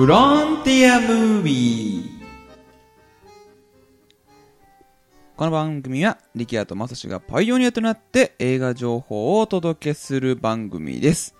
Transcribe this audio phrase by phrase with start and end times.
[0.00, 2.24] フロンティアムービー
[5.36, 11.34] この番組は力也と正志がパイオニアとなって映画情報をお届けする番組です。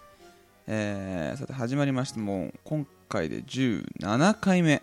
[0.67, 4.83] えー、さて始まりましてもう今回で17回目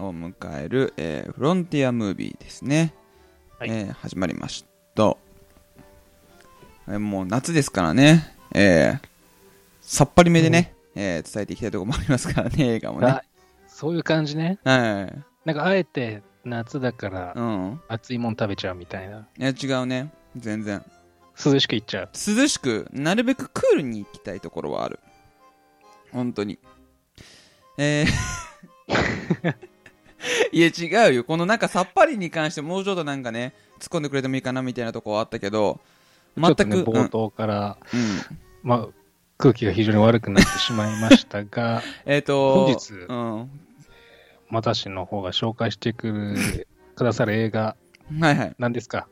[0.00, 2.92] を迎える、えーフロンティアムービーですね。
[3.60, 4.64] はいえー始まりまし
[4.96, 5.16] た。
[6.88, 9.08] えーもう夏ですからね、えー
[9.80, 13.06] さっぱりめでね、えー伝えていきたいところもありますからね、 映画もね。
[13.06, 13.22] あ
[13.66, 14.58] そういう感じね。
[14.64, 15.22] はい。
[15.44, 17.80] なんかあえて夏だからうん。
[17.88, 19.26] 熱いもん食べちゃうみたいな。
[19.38, 20.12] いや、違うね。
[20.36, 20.84] 全然。
[21.44, 22.10] 涼しくいっちゃう。
[22.14, 25.00] 涼しく、なるべくクールに行きたいところはある。
[26.12, 26.58] 本当に。
[27.78, 29.54] えー、
[30.52, 31.24] いや、違うよ。
[31.24, 35.80] このなんかさっぱりに関してもうちょっとなんかね、突っ込んでくれてもいいかなみたいなところはあったけど、
[36.36, 38.00] 全く、ちょっとね、冒頭から、うん。
[38.00, 38.06] うん
[38.62, 39.01] まあ、
[39.38, 43.50] 空気が非常に悪くなってしまいましたが、 えっ、と、本日うん。
[44.50, 47.76] 私の方が紹介してくる、くださる映画、
[48.20, 48.54] はいはい。
[48.58, 49.08] 何ですか？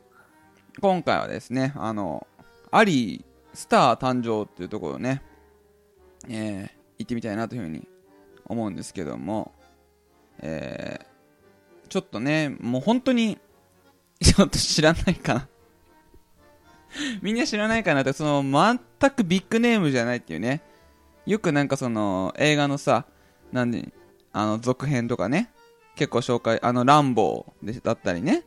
[0.79, 2.27] 今回はですね、あの、
[2.71, 5.21] アリースター誕生っていうところをね、
[6.29, 7.87] えー行ってみたいなというふうに
[8.45, 9.51] 思うんですけども、
[10.39, 11.11] えー
[11.89, 13.37] ちょっとね、もう本当に、
[14.21, 15.47] ちょっと知らないかな。
[17.21, 18.43] みんな知らないかなって、その、
[18.99, 20.61] 全くビッグネームじゃないっていうね。
[21.25, 23.05] よくなんかその、映画のさ、
[23.51, 23.89] なんで、
[24.33, 25.51] あの、続編とかね、
[25.95, 28.43] 結構紹介、あの、ランボーでだったりね、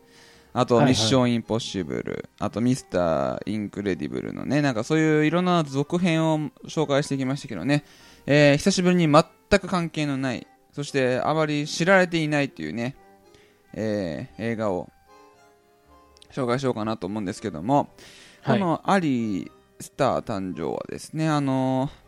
[0.53, 0.93] あと、はいはい。
[0.93, 7.85] ミッションインポッシブル、あと、ミスターインクレディブルのね、なんかそういういろんな続編を紹介してきましたけどね、
[8.27, 9.25] えー久しぶりに全
[9.61, 12.97] く関係のない、そしてあまり知られていないというね、
[13.75, 14.91] えー映画を
[16.33, 17.89] 紹介しようかなと思うんですけども、はい
[18.45, 19.51] このアリー
[19.81, 22.05] スター誕生はですね、あのー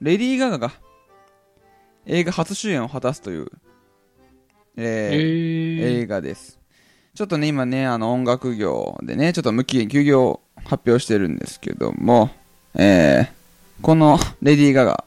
[0.00, 0.72] レディー・ガガが
[2.04, 3.46] 映画初主演を果たすという、
[4.76, 6.58] ええーー、映画です。
[7.14, 12.30] ちょっとね、今ね、あの音楽業でね、ちょっと無期限休業を発表してるんですけども、
[12.74, 13.36] えー
[13.82, 15.04] このレディー・ガガ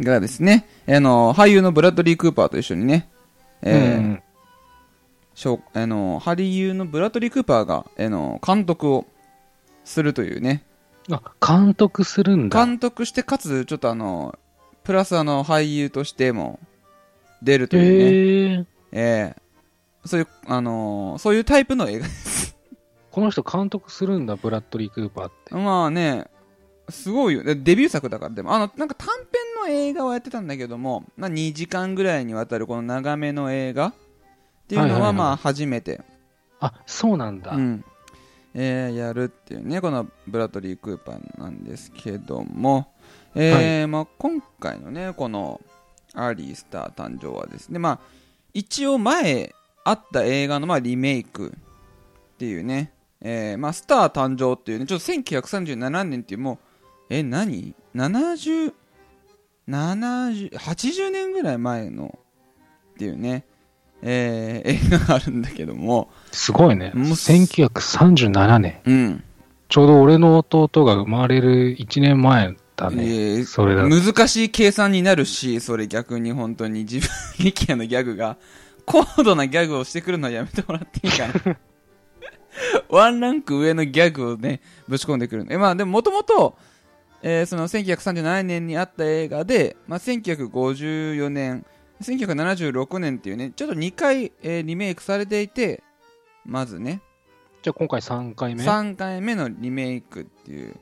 [0.00, 3.08] がですね、あの、俳優のブラッドリー・クーパーと一緒にね、
[3.62, 4.22] えーうん。
[5.34, 9.06] しょうあの、俳優のブラッドリー・クーパーが、あの、監督を
[9.84, 10.64] するというね、
[11.10, 12.64] あ、監督するんだ。
[12.64, 14.38] 監督して、かつ、ちょっとあの、
[14.82, 16.58] プラスあの、俳優としても
[17.42, 19.44] 出るというね、えー、えー
[20.06, 22.56] そういう、あのーそういうタイプの映画です。
[23.10, 25.54] この人監督するんだ、ブラッドリー・クーパーって。
[25.54, 26.26] まあね、
[26.88, 27.42] すごいよ。
[27.42, 29.26] でデビュー作だから、でも、あの、なんか短編
[29.62, 33.94] の映画をやってたんだけども、まあ2時間ぐらいにわたるこの長めの映画っ
[34.68, 36.02] ていうのはまあ初めて、
[36.60, 37.52] あ、そうなんだ。
[37.52, 37.84] うん、
[38.54, 42.92] えーやるっていうね、このブラッドリー・クーパーなんですけども、
[43.34, 45.60] えーまあ、今回のね、この
[46.14, 48.00] アーリースター誕生はですね、まあ、
[48.52, 49.52] 一応前
[49.84, 51.52] あった映画のまあリメイク
[52.34, 56.58] っていうね、えーまあ、スター誕生っていうね、ちょっと1937年っていうもう、
[57.10, 58.72] え、何 ?70、
[59.68, 62.18] 70、80年ぐらい前の
[62.92, 63.44] っていうね、
[64.06, 66.92] えー映画があるんだけども、すごいね。
[66.94, 68.80] もう1937年。
[68.84, 69.24] うん。
[69.68, 73.04] ちょうど俺の弟が生まれる1年前だね。
[73.04, 73.88] えーそれだ。
[73.88, 77.08] 難しい計算になるし、それ逆に本当に自分、
[77.40, 78.36] リキアのギャグが、
[78.84, 81.56] 高度なギャグをしてくるのはやめてもらっていいかな。
[82.90, 85.52] ワンランク上のギャグをね、ぶち込んでくるの。
[85.52, 86.56] え、まあでももともと、
[87.22, 91.64] えーその1937年にあった映画で、まあ1954年、
[92.02, 95.82] 1976年っていうね、ちょっと2回、えーリメイクされていて、
[96.44, 97.00] まずね、
[97.62, 100.76] じゃあ今回3回目？3回目のリメイクっていう、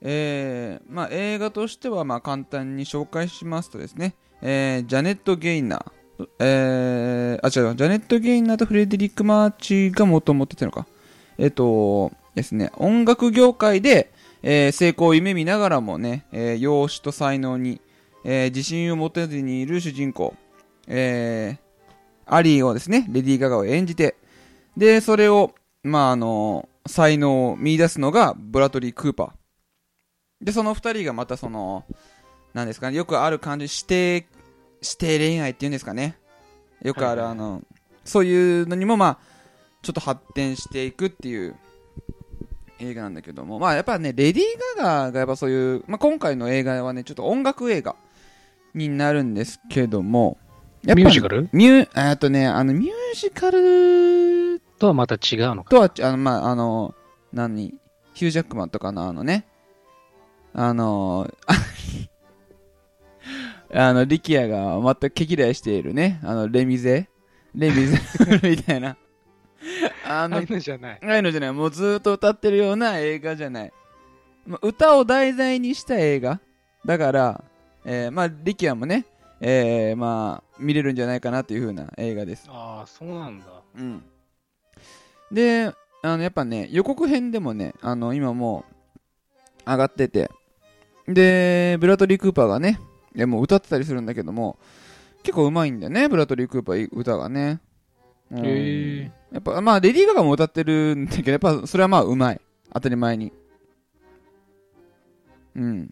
[0.00, 10.86] えーまあ、映画としてはまあ簡単に紹介しますとですね、えージャネット・ゲイナー、えーあ、違う、ジャネット・ゲイナーとフレデリック・マーチがもともとってのか、
[11.38, 14.12] えっ、とですね、音楽業界で、
[14.42, 17.80] えー成功を夢見ながらもね、えー容姿と才能に、
[18.24, 20.34] えー自信を持てずにいる主人公、
[20.86, 21.72] えー
[22.26, 24.16] アリーをですね、レディー・ガガを演じて、
[24.76, 29.30] で、それを、まあ、あの、才能を見出すのがブラトリー・クーパー。
[30.44, 31.84] で、その二人がまたその、
[32.54, 34.26] なんですかね、よくある感じ、指定、
[34.82, 36.16] 指定恋愛っていうんですかね。
[36.82, 37.62] よくある、あの、
[38.04, 39.18] そういうのにも、まあ、
[39.82, 41.54] ちょっと発展していくっていう
[42.78, 44.46] 映画なんだけども、まあ、やっぱね、レディー・
[44.78, 47.94] ガガがやっぱそういう、まあ、今回の映画はね、ちょっと音楽映画
[48.74, 50.38] になるんですけども、
[50.84, 51.48] やっぱミュージカル？
[51.52, 55.70] ミュー、えっとね、あの、ミュージカルとはまた違うのか？
[55.70, 56.94] とは、あの、まあ、あの、
[57.32, 57.74] 何、
[58.14, 59.46] ヒュージャックマンとかのあのね、
[60.52, 61.32] あの、
[63.72, 67.08] あの、リキアが全く毛嫌いしているね、あの、レミゼ？
[67.54, 67.98] レミゼ？
[68.42, 68.96] みたいな。
[70.04, 70.98] あのああい、うのじゃない。
[71.02, 71.52] ああいうのじゃない。
[71.52, 73.72] もうずーっと歌ってるような映画じゃない。
[74.46, 76.40] まあ歌を題材にした映画。
[76.84, 77.44] だから、
[77.84, 79.06] えーまあ、リキアもね、
[79.44, 82.46] えーまあ、見れるんじゃないかなっていう風な映画です。
[82.48, 83.46] ああ、そうなんだ。
[83.76, 84.04] うん。
[85.32, 85.72] で、
[86.02, 88.64] あの、やっぱね、予告編でもね、あの、今も
[89.66, 90.30] う、上がってて、
[91.08, 92.78] で、ブラトリー・クーパーがね、
[93.16, 94.58] いやもう歌ってたりするんだけども、
[95.24, 97.60] 結構うまいんだよね、ブラトリー・クーパー、歌がね。
[98.30, 99.12] うんへえ。
[99.32, 102.40] やっぱ、まあ、レディー・ガガも歌ってるんだけど、やっぱ、それはまあ、うまい。
[102.72, 103.32] 当たり前に。
[105.56, 105.90] うん。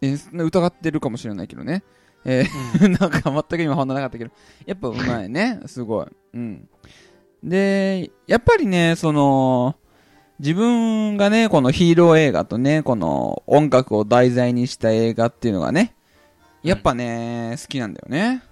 [0.00, 1.84] え疑ってるかもしれないけどね。
[2.24, 4.30] えー なんか全く今反応なかったけど、
[4.66, 5.60] やっぱうまいね。
[5.66, 6.06] すごい。
[6.34, 6.68] うん。
[7.42, 9.76] で、やっぱりね、その、
[10.38, 15.94] 自分がね、このヒーロー映画とね、この音楽を題材にした映画っていうのがね、
[16.62, 18.42] やっぱね、好きなんだよね。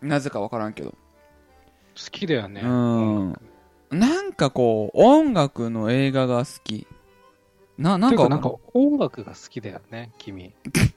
[0.00, 0.90] なぜかわからんけど。
[0.90, 0.96] 好
[2.10, 2.60] きだよね。
[2.62, 3.40] うん
[3.90, 6.86] なんかこう、音楽の映画が好き。
[7.78, 10.54] な、なんかなんか音楽が好きだよね、君。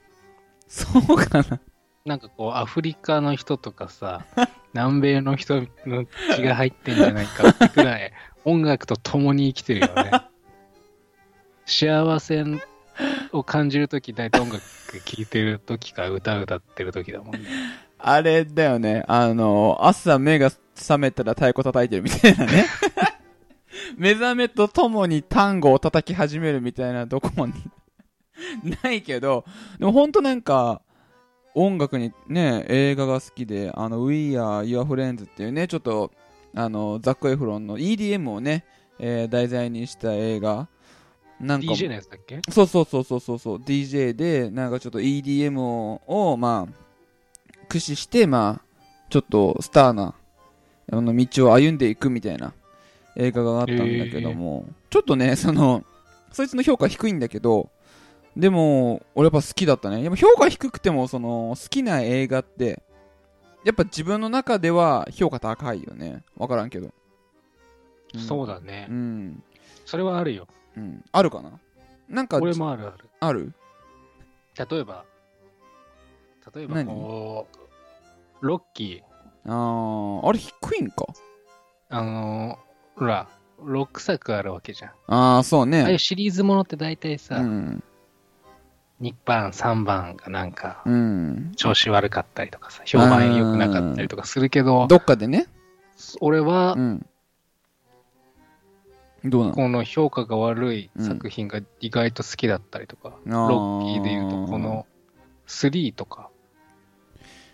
[0.70, 1.60] そうかな。
[2.06, 4.26] なんかこう、アフリカの人とかさ、
[4.74, 6.06] 南米の人の
[6.36, 8.14] 血が入ってんじゃないかってくらい、
[8.46, 10.12] 音楽と共に生きてるよね。
[11.66, 12.46] 幸せ
[13.32, 17.42] を感じるとき、大体音楽聴いてるときか、歌歌ってるときだもんね。
[17.98, 19.04] あれだよね。
[19.08, 22.66] あの、朝目が覚めたら太鼓叩いてるみたいなね。
[23.98, 27.48] 目覚めとともに単語を叩き始めるみたいなどこも
[28.84, 29.46] ないけど、
[29.80, 30.82] でもほんとなんか、
[31.56, 36.12] 音楽にね、映画が好きで、あの、We Are Your Friends っていうね、ちょっと、
[36.56, 38.66] あの、ザック・エフロンの EDM をね、
[39.00, 40.68] えー題材にした映画。
[41.40, 42.42] なんかも DJ のやつだっけ？
[42.50, 43.58] そうそうそうそうそうそう。
[43.60, 48.62] DJ でなんかちょっと EDM ををまあ駆使してまあ
[49.10, 50.16] ちょっとスターな
[50.92, 52.52] あの道を歩んでいくみたいな
[53.16, 55.86] 映画があったんだけども、ちょっとねその
[56.34, 57.70] そいつの評価低いんだけど
[58.40, 62.82] でも俺やっぱ好きだったねやっぱ評価低くてもその好きな映画って
[63.66, 66.94] やっぱ自分の中では評価高いよねわからんけど
[68.28, 68.94] そうだねう。
[68.94, 69.44] ん、
[69.86, 70.48] それはあるよ。
[70.76, 71.52] うん、あるかな？
[72.08, 73.10] なんか俺もあるある。
[73.20, 73.54] ある？
[74.58, 75.06] 例えば、
[76.56, 77.48] 例えば何こ
[78.42, 81.06] う、ロッキー、あーあれ低いんか？
[81.90, 83.28] あのーほら、
[83.62, 84.92] 6作あるわけじゃん。
[85.08, 86.00] ああ、そうああいうね。
[86.00, 87.84] シリーズものって大体さ、うん。
[89.02, 91.54] 2番、3番がなんか、うん。
[91.56, 95.48] 調子悪かったりとかさ、評判良くなかったりとかするけど、どっかでね。
[96.20, 97.06] 俺はう、ん。
[99.26, 99.54] どうなの？
[99.54, 104.86] この評価が悪い作品が意外と好きだったりとか、ロッキーで言うと、この
[105.48, 106.30] 3とか、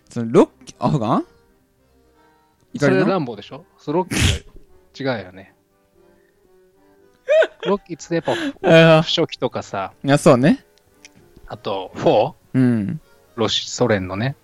[0.10, 1.26] そのロッキー、アフガン
[2.74, 3.66] 怒それランボーでしょ？
[3.78, 4.10] そのロッ
[4.94, 5.56] キーが違うよね。
[7.66, 10.64] ロッキーってやっぱ、あ初期とかさ、いや、そうね。
[11.48, 12.34] あと 4?
[12.54, 13.02] うん。
[13.36, 14.36] ロシソ連のね。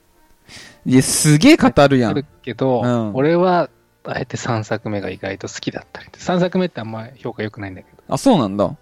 [0.86, 2.26] いや、すげえ語るやんある。
[2.44, 3.70] けど、うん俺は、
[4.04, 6.10] あえて3作目が意外と好きだったり。
[6.14, 8.04] 3作目ってあんま評価良くないんだけど。
[8.08, 8.76] あ、そうなんだ。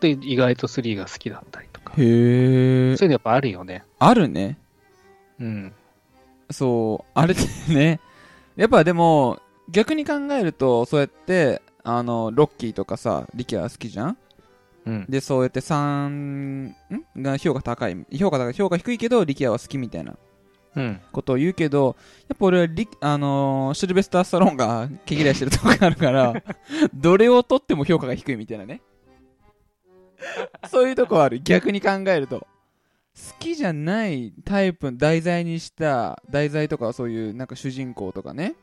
[0.00, 1.92] で、意外と3が好きだったりとか。
[1.98, 3.84] へえそういうのやっぱあるよね。
[3.98, 4.56] あるね。
[5.40, 5.72] うん。
[6.50, 8.00] そう、あれってね。
[8.56, 9.40] やっぱでも、
[9.70, 14.16] 逆に考えると、そうやって、あの、ロッキーとかさ、リキャー好きじゃん？
[14.88, 15.06] うん。
[15.06, 16.74] で、そうやって3、ん？
[17.18, 18.06] が評価高い。
[18.16, 18.52] 評価高い。
[18.54, 20.16] 評価低いけど、リキャーは好きみたいな
[20.76, 21.00] うん。
[21.12, 21.96] ことを言うけど、
[22.28, 26.42] やっぱ俺はリ、あのーシルベスター・スタローンが毛嫌いしてるとこがあるから、
[26.94, 28.80] どれを取っても評価が低いみたいなね。
[30.70, 31.40] そういうとこある。
[31.40, 32.40] 逆に考えると。
[32.40, 32.46] 好
[33.38, 38.54] きじゃないタイプ、題材にした、題材とかそういうなんか主人公とかね、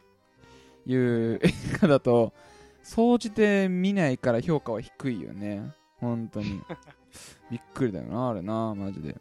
[0.88, 1.52] いう映
[1.82, 2.34] 画だと、
[2.82, 5.74] 総じて見ないから評価は低いよね。
[6.00, 6.62] 本当に。
[7.52, 9.16] びっくりだよな、あれな、マジで。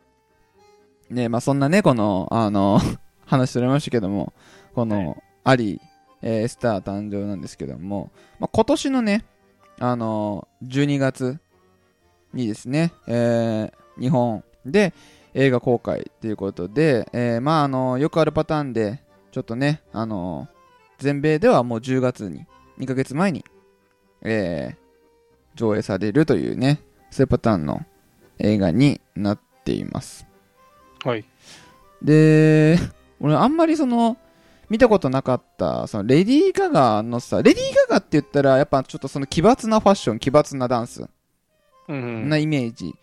[1.11, 2.78] ねまあそんなね、この、あの、
[3.26, 4.33] 話しておりましたけども、
[4.75, 5.81] この、アリ、
[6.23, 9.25] えースター誕生なんですけども、まあ、今年のね、
[9.78, 11.38] あの、12月
[12.33, 14.93] にですね、えー日本で
[15.35, 19.00] 映画公開ということで、えーまああの、よくあるパターンで、
[19.31, 20.49] ちょっとね、あの、
[20.99, 22.47] 全米ではもう10月に、
[22.78, 23.45] 2ヶ月前に、
[24.23, 24.83] えー
[25.54, 26.80] 上映されるというね、
[27.11, 27.84] そういうパターンの
[28.38, 30.26] 映画になっています。
[31.04, 31.25] はい。
[32.02, 32.78] で、
[33.20, 34.16] 俺あんまりその、
[34.68, 41.06] 見たことなかった、そのレディー・ガガのさ、レディー・ガガって言ったら、やっぱちょっとその奇抜なファッション、奇抜なダンス
[41.88, 42.28] うん。
[42.28, 42.94] なイメージ。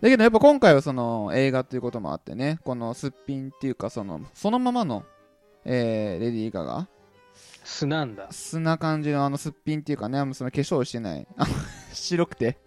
[0.00, 5.04] だけどやっぱ今回はその映画っていうこともあってね、このすっぴんっていうかその、そのままの、
[5.64, 6.88] えー、レディー・ガガ。
[7.64, 8.28] 素なんだ。
[8.30, 11.26] 素な感じのあのすっぴんっていうかね、あのその化粧してない。
[11.94, 12.58] 白くて。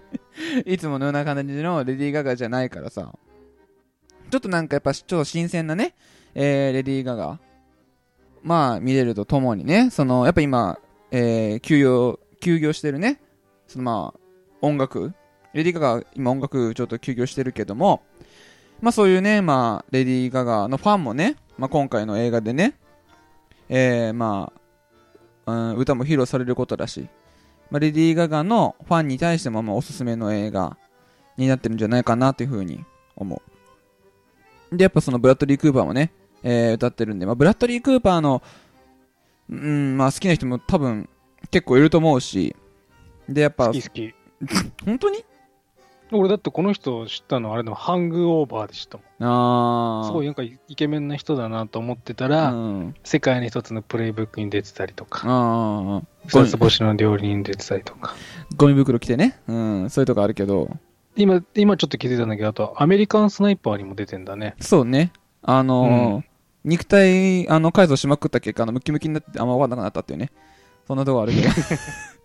[0.64, 3.12] いつものような感じのレディー・ガガじゃないからさ。
[4.30, 5.94] ちょっとなんかやっぱちょっと新鮮なね、
[6.34, 7.38] えー、レディー・ガガ。
[8.42, 10.78] まあ見れるとともにね、そのやっぱ今、
[11.10, 13.20] えー、休業、休業してるね、
[13.66, 14.20] そのまあ
[14.60, 15.14] 音楽、
[15.52, 18.02] レディー・ガガ今音楽ちょっと休業してるけども、
[18.80, 22.74] まあそういうね、まあレディー・ガガのファンもね、まあ今回の映画でね、
[23.68, 24.52] えー、ま
[25.44, 27.08] あ、うん、歌も披露されることだし、
[27.70, 30.76] まあ、レディー・ガガのファンに対してもまあおすすめの映画
[31.36, 32.84] になってるんじゃないかなというふうに
[33.16, 33.42] 思
[34.72, 34.76] う。
[34.76, 38.42] で、やっぱそのブラッドリー・クーパーもね、えー、歌ってるんで、まあ、ブラッドリー・クーパーの、
[39.50, 41.08] うん、まあ好きな人も多分
[41.50, 42.54] 結構いると思うし、
[43.28, 44.14] で、やっぱ好、き好き。
[44.84, 45.24] 本当に？
[46.12, 49.06] 俺だってこの人知ったのあれのハングオーバーでしたもん。
[49.24, 50.06] あー。
[50.06, 52.94] すごいなんかイケメンな人だなと思ってたら、うん。
[53.02, 58.14] 世界に一つのプレイブックに出てたりとか、ああ、二つ星の料理人に出てたりとか。
[58.56, 59.40] ゴミ袋着てね。
[59.48, 60.70] うん、そういうとこあるけど、
[61.16, 64.54] 今、今ちょっと気づいたんだけど、あとアメリカンスナイパーにも出てんだね。
[64.60, 65.12] そうね。
[65.42, 66.24] あのー
[66.66, 70.32] 肉体、あの、改造しまくった結果、あの、ムキムキになってあんま分かんなくなったっていうね。
[70.88, 71.48] そんなとこあるけど。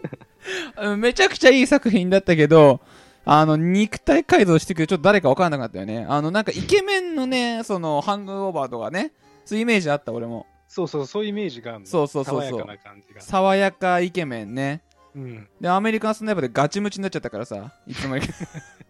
[0.96, 2.80] めちゃくちゃいい作品だったけど、
[3.24, 6.06] あの、肉体改造してくるちょっと誰か分かんなくなったよね。
[6.08, 9.12] あの、なんかイケメンのね、その、ハングオーバーとかね、
[9.44, 10.46] そういうイメージあった、俺も。
[10.68, 11.86] そうそう、そういうイメージがあるの。
[11.86, 13.20] そうそうそうそう爽やかな感じが。
[13.20, 14.82] 爽やかイケメンね。
[15.14, 15.48] うん。
[15.60, 18.34] で、アメリカンスナイパーでガチムチになっちゃったからさ、いつの間にか。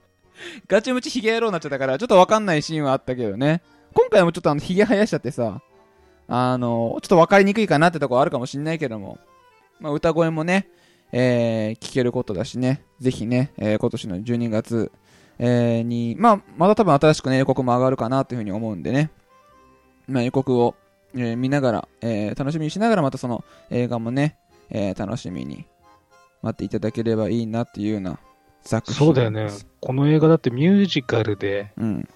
[0.66, 3.62] ガチムチヒゲ野郎になっちゃったから、ちょっとわかんないシーンはあったけどね。
[3.92, 5.60] 今回もちょっとあの、ヒゲ生やしちゃってさ、
[6.26, 9.18] あの、ちょっとわかりにくいかなってとこあるかもしんないけども、
[9.80, 10.68] まあ、歌声もね、
[11.16, 14.90] えー、聞けることだしね、ぜひね、えー今年の12月、
[15.38, 19.11] えーに、まあ、まだ多分新しくね、予告も上がるかなというふうに思うんでね、
[20.09, 20.75] まあ、予告を、
[21.14, 24.37] えー見ながら、えー楽しみにしながら、またその映画もね、
[24.71, 25.64] えー楽しみに
[26.42, 28.18] 待っていただければいいなっていうような
[28.62, 29.49] 作品そうだよね。
[29.80, 32.09] この映画だってミュージカルで、うん。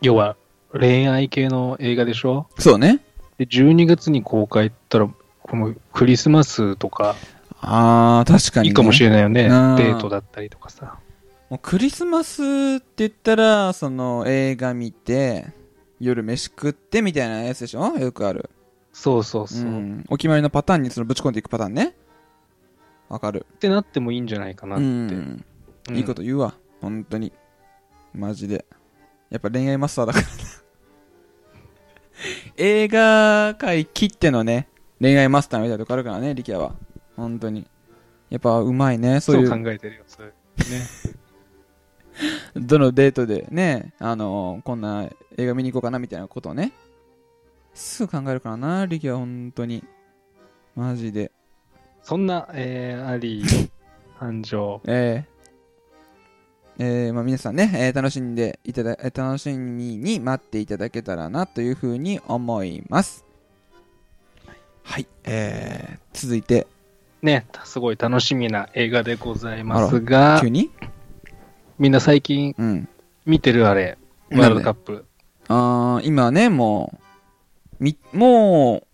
[0.00, 0.36] 要は
[0.72, 2.46] 恋愛系の映画でしょ？
[2.58, 3.00] そうね。
[3.38, 5.08] で、12月に公開ったら、
[5.42, 7.16] このクリスマスとか
[7.64, 8.68] あー、確かに、ね。
[8.70, 9.44] いいかもしれないよね。
[9.46, 10.98] うんデートだったりとかさ。
[11.48, 12.44] もうクリスマスっ
[12.80, 15.46] て言ったら、その映画見て、
[16.00, 17.96] 夜飯食ってみたいなやつでしょ？
[17.98, 18.50] よくある。
[18.92, 19.70] そうそうそう。
[19.70, 20.04] ん。
[20.08, 21.94] お決まりのパターンにそのぶち込んでいくパターンね。
[23.08, 23.46] わかる。
[23.54, 24.86] ってなってもいいんじゃないかなうって。
[24.86, 24.88] ん。
[24.88, 26.54] うんいいこと言うわ。
[26.80, 27.32] 本当に。
[28.14, 28.64] マジで。
[29.30, 30.32] やっぱ恋愛マスターだからな。
[32.56, 34.68] 映画界切ってのね、
[35.00, 36.74] 恋愛マスターみたいなとこあるからね、力也は。
[37.22, 37.66] 本当に。
[38.30, 39.50] やっぱうまいね、そそうういう。
[39.50, 40.28] 考えてるよ、それ。
[40.28, 40.32] ね。
[42.56, 46.72] どのデートでね、あのこんな映画見に行こうかなみたいなことをね、
[47.74, 49.84] すぐ考えるからな、力也は本当に。
[50.74, 51.30] マジで。
[52.02, 53.70] そんな、えー、アリ ー、
[54.16, 54.80] 繁盛。
[54.86, 55.32] えー
[56.78, 63.24] えーまあ、皆さんね、えー楽しんでいただ、えー楽しみに待っていただけたらなというふうに思います。
[64.82, 66.66] はい、えー、続いて、
[67.22, 70.70] ね、すごい楽しみな映画でございますが急、に？
[71.78, 72.88] みんな最近うん。
[73.24, 73.96] 見てるあれ、
[74.30, 75.06] ワールドカップ。
[75.48, 76.98] あー今ね、も
[77.80, 78.86] う、み、もう、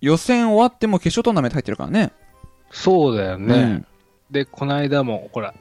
[0.00, 2.12] 予選終わっても決勝トーナメント入ってるからね。
[2.70, 3.54] そうだよね。
[3.54, 3.86] うん
[4.30, 5.54] で、この間も、ほら、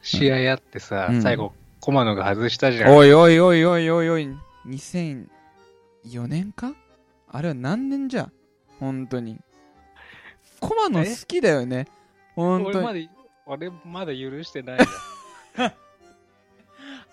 [0.00, 2.96] 試合やってさ、うん最後、駒野が外したじゃん。
[2.96, 4.28] おいおいおいおいおいおい、
[4.66, 5.26] 2004
[6.26, 6.72] 年か？
[7.30, 8.30] あれは何年じゃ？
[8.80, 9.38] 本当に。
[10.60, 11.86] コマの好きだよね。
[12.34, 13.08] 本当に。
[13.46, 14.84] 俺まだ、俺まだ許してないよ。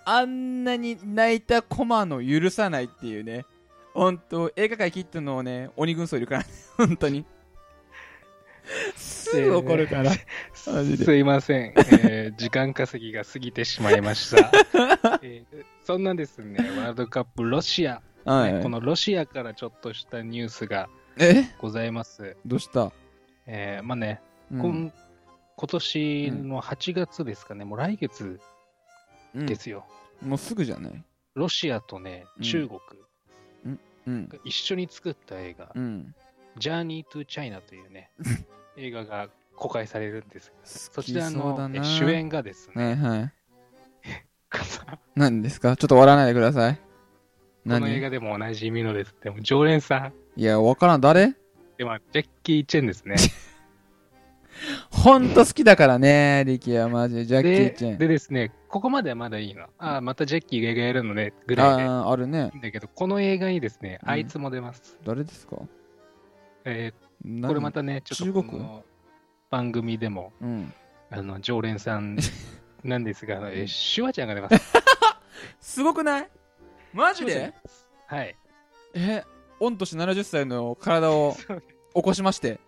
[0.08, 3.46] あんなに泣いたコマの許さないっていうね。
[3.94, 6.48] 本当映画界切ったのをね、鬼軍曹いるからね。
[6.78, 7.26] 本当に。
[8.96, 10.12] すぐ怒るから。
[10.54, 14.52] すいません、えー時間稼ぎが過ぎてしまいました。
[15.22, 21.46] えーそんなですね、ワールドカップロシア、はいねこのロシアからちょっとしたニュースがえ？
[21.60, 22.36] ございます。
[22.46, 22.92] どうした、
[23.48, 24.22] えーまあね、
[24.52, 24.92] うん
[25.58, 28.40] 今年の8月ですかね、もう来月
[29.34, 29.86] うんですよ。
[30.22, 31.04] もうすぐじゃない？
[31.34, 32.80] ロシアとね、うん中国
[34.08, 34.28] うん。
[34.28, 36.14] が一緒に作った映画、うん。
[36.58, 38.12] Journey to China というね、
[38.78, 40.52] 映画が公開されるんです。
[40.64, 43.34] そちらの主演がですね、はいはい。
[45.16, 45.78] 何ですか？
[45.78, 46.76] ちょっと笑わないでください。
[46.76, 46.82] こ
[47.66, 51.02] の映何画でもおなじみのですね、もう常連さん、いや、わからん。
[51.02, 51.34] 誰？
[51.78, 53.16] でまあジャッキー・チェンですね。
[54.90, 57.26] ほんと好きだからね、リキはマジで。
[57.26, 57.98] ジャッキでー・チェン。
[57.98, 59.64] でですね、ここまではまだいいの。
[59.78, 62.58] ああ、またジャッキーが映画やるのね、ぐらいでいああ、あるねい。
[62.58, 64.98] んだけど、この映画にですね、うんあいつも出ます。
[65.06, 65.58] 誰ですか？
[66.64, 67.48] えー何？
[67.50, 68.46] これまたね、ちょっと中国？
[68.46, 68.84] この
[69.50, 70.74] 番組でも、うん。
[71.12, 72.18] あの、常連さん
[72.84, 74.74] なんですが、えーシュワちゃんが出ます。
[75.60, 76.30] すごくない？
[76.94, 77.54] マジで？
[78.08, 78.36] はい。
[78.94, 79.24] え、
[79.60, 81.36] 御年70歳の体を
[81.96, 82.60] 起こしまして。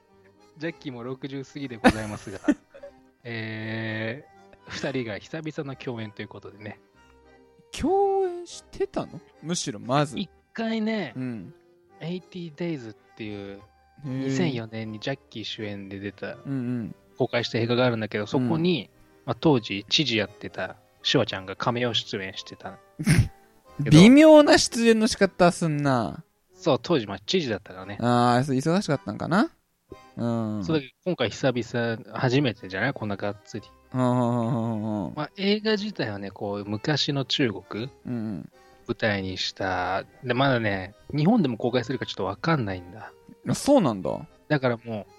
[0.58, 2.40] ジャッキーも60過ぎでございますが、
[3.24, 6.80] えー、2人が久々の共演ということでね、
[7.72, 9.20] 共演してたの？
[9.44, 10.18] むしろ、まず。
[10.18, 11.54] 一回ねう、ん。
[12.00, 13.62] 80 Days っていう
[14.06, 16.38] へー2004年にジャッキー主演で出た。
[17.18, 18.90] 公開した映画があるんだけど、そこに、
[19.26, 22.80] まあ、当時知事やってたシュワちゃんがカメオ出演してた。
[23.80, 26.24] 微妙な出演の仕方すんな。
[26.58, 27.98] そう、当時まあ知事だったからね。
[28.02, 29.52] ああ、忙しかったんかな？
[30.18, 30.28] う
[30.60, 30.66] ん。
[30.66, 32.94] それだけど今回久々、初めてじゃない？
[32.94, 33.66] こんながっつり。
[33.94, 38.50] うんうんうんうんまあ、映画自体はね、こう、昔の中国うん
[38.88, 43.14] 舞台にした、で、まだね、日本でも公開するかちょっとわかんないんだ。
[43.46, 43.56] うん。
[43.56, 44.28] そうなんだ。
[44.50, 45.14] だからもう、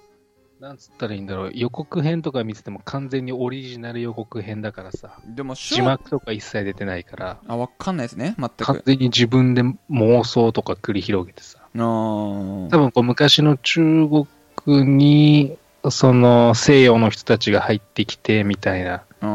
[0.61, 8.35] なんつったらいいんだろう、予告編とか見てても完全にオリジナル予告編だからさ、でも、字幕とか一切出てないから、あ、わかんないですね。
[8.39, 8.65] 全く。
[8.65, 15.57] 完全に自分で妄想とか繰り広げてさ、多分こう昔の中国に、
[15.91, 19.27] その西洋の人たちが入ってきてみたいな、あ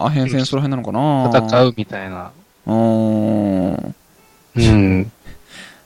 [0.00, 1.40] ー、アヘン戦その辺なのかな。
[1.40, 1.48] う。
[1.48, 2.30] 戦うみたいな、
[2.66, 3.94] うん。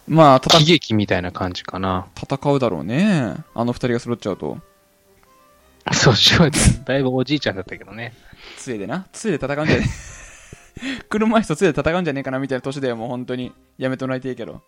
[0.09, 2.07] うん、まあ、た喜劇みたいな感じかな。
[2.17, 3.37] 戦うだろうね。
[3.55, 4.59] あの二人が揃っちゃうと。
[5.93, 8.13] そう、シュワちゃん、 だいぶおじいちゃんだったけどね。
[8.57, 9.07] 杖でな。
[9.13, 11.03] 杖で戦うんじゃねえ。
[11.09, 14.63] 車椅子と杖で戦うんじゃねえかなみたいな年でもう本当にやめてもらいていいけど。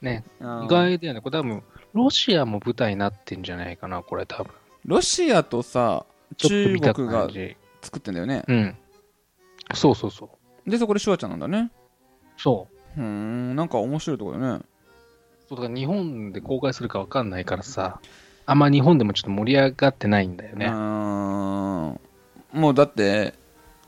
[0.00, 1.20] ね、うん意外だよね。
[1.20, 4.52] これ多分、ロシアも舞台になってんじゃないかな、これ多分。
[4.84, 6.04] ロシアとさ、
[6.36, 7.28] 中国が。
[7.82, 8.42] 作ってんだよね。
[8.48, 8.76] うん。
[9.74, 10.30] そうそうそ
[10.66, 10.70] う。
[10.70, 11.70] で、そこでシュワちゃんなんだね。
[12.36, 12.75] そう。
[12.96, 14.64] うーん、なんか面白いところだね。
[15.48, 18.00] そうだから日本で公開するかわかんないからさ、
[18.46, 20.66] あんま日本でもちょっと盛り上がってないんだよね。
[20.66, 20.70] ん。
[22.52, 23.34] もうだって、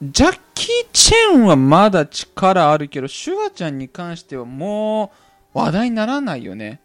[0.02, 5.12] ジャッキー・チェンはまだ力あるけど、シュワちゃんに関してはも
[5.54, 6.80] う話題にならないよね。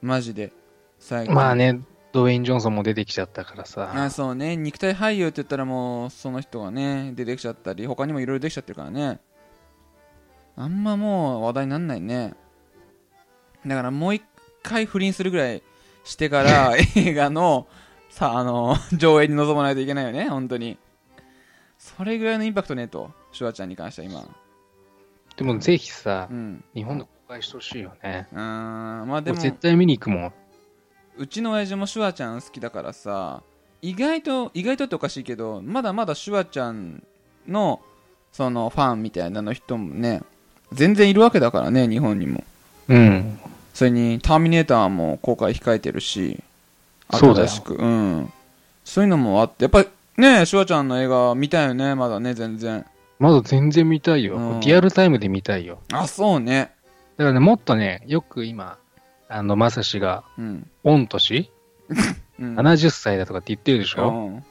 [0.00, 0.52] マジで。
[0.98, 1.34] 最近。
[1.34, 1.80] まあね、
[2.12, 4.10] ドウェイン・ジョンソンも出てきちゃったからあさ。
[4.10, 9.20] そうね、肉体俳優って言ったらもうその人がね、出てきちゃったり、他にもいろいろできちゃってるからね。
[10.56, 12.34] あんまもう話題になんないね。
[13.66, 14.22] だからもう一
[14.62, 15.62] 回不倫するぐらい
[16.04, 17.66] してから 映画の
[18.08, 20.78] さ、あの、上映に臨まないといけないよね、本当に。
[21.78, 24.24] それぐらいのインパクトねえと、シュワちゃんに関しては今。
[25.36, 26.64] でもぜひさう、ん。
[26.74, 28.26] 日本で公開してほしいよね。
[28.32, 28.38] うー
[29.04, 30.32] ん、まあでも、絶対見に行くもん。
[31.18, 33.42] うちの親父もシュワちゃん好きだからさ
[33.80, 37.02] 意外と意外とっておかしいけどまだまだシュワちゃん
[37.48, 37.80] の
[38.32, 40.22] そのファンみたいなの人もね
[40.72, 42.44] 全然いるわけだからね日本にも。
[42.88, 43.38] うん。
[43.74, 46.42] それに「ターミネーター」も公開控えてるし
[47.12, 47.48] そうだよ。
[47.48, 47.74] 新しく。
[47.74, 48.32] うん。
[48.84, 52.84] そういうのもあってやっぱりねシュワちゃんの映画見たいよねまだね全然。
[53.18, 54.36] まだ全然見たいよ。
[54.36, 54.60] うん。
[54.60, 55.78] リアルタイムで見たいよ。
[55.92, 56.72] あそうね。
[57.16, 58.76] だからね、もっとね、よく今、
[59.28, 60.70] あの、まさしが、うん。
[60.84, 61.50] 御年？
[62.38, 62.56] うん。
[62.56, 64.44] 70歳だとかって言ってるでしょ、うん。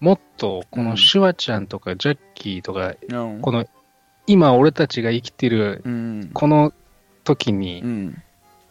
[0.00, 3.40] もっと、こうんのシュワちゃんとかジャッキーとか、うん。
[3.40, 3.64] この、
[4.26, 6.30] 今俺たちが生きてる、うん。
[6.32, 6.72] この
[7.24, 8.22] 時うに、ん。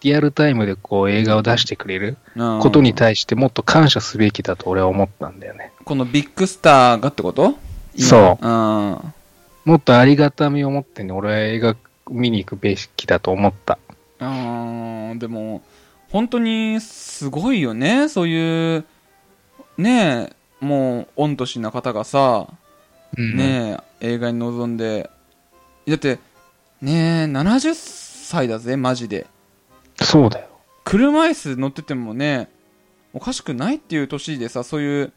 [0.02, 5.72] リアルタイムでこう映画を出してくれるうんことに対してもっと感謝すべきだと俺は思ったんだよね。
[5.86, 7.54] このビッグスターがってこと？
[7.98, 8.48] そう。
[8.48, 9.14] うん
[9.64, 11.76] もっとありがたみを持ってね、俺は映画
[12.10, 13.78] 見に行くべきだと思った。
[14.20, 14.26] で
[15.28, 15.62] も
[16.10, 18.10] 本当にすごいよね。
[18.10, 18.86] そういう
[19.78, 20.30] ね
[20.62, 22.48] えもう御年な方がさ、
[23.16, 25.12] うん、ねえ映画に臨んで
[25.88, 26.20] だって
[26.82, 29.28] ねえ70歳だぜマジで
[30.02, 30.48] そうだよ。
[30.84, 32.50] 車椅子乗っててもね
[33.14, 35.14] おかしくないっていう年でさそういう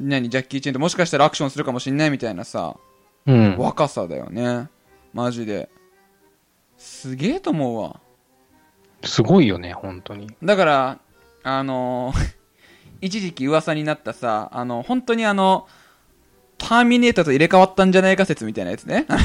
[0.00, 2.76] 何ジャッキー・チェンってもしかしたらアクションするかもしんないみたいなさ
[3.26, 3.56] うん。
[3.58, 4.68] 若さだよね
[5.12, 5.68] マジで
[6.78, 8.00] すげえと思うわ
[9.04, 10.28] すごいよね、本当に。
[10.42, 10.98] だから、
[11.42, 12.36] あのー
[13.00, 15.66] 一時期噂になったさ、あの、本当にあの、
[16.62, 19.04] ターミネーターと入れ替わったんじゃないか説みたいなやつね。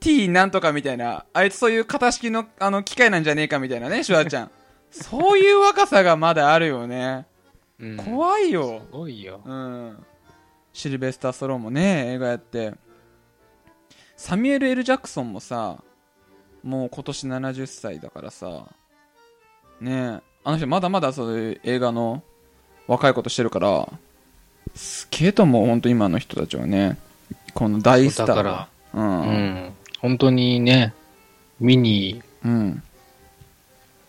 [0.00, 4.50] T なんとかみたいな、あいつそういう型式のあの機械なんじゃねえかみたいなね、シュワちゃん。
[4.90, 7.26] そういう若さがまだあるよね。
[7.78, 8.80] うん、怖いよ。
[8.86, 9.42] すごいよ。
[9.44, 10.02] うん。
[10.72, 12.72] シルベスター・ストローンもね、映画やって。
[14.16, 15.82] サミュエル・エル・ジャクソンもさ、
[16.62, 18.66] もう今年70歳だからさ、
[19.80, 22.22] ねえ、あの人まだまだそういう映画の
[22.86, 23.88] 若いことしてるから、
[24.74, 26.98] すげえと思う、本当今の人たちはね。
[27.54, 28.34] この大スターが。
[28.34, 29.00] だから、う。
[29.00, 29.72] うんん。
[30.00, 30.92] 本当にね、
[31.60, 32.82] 見にうん。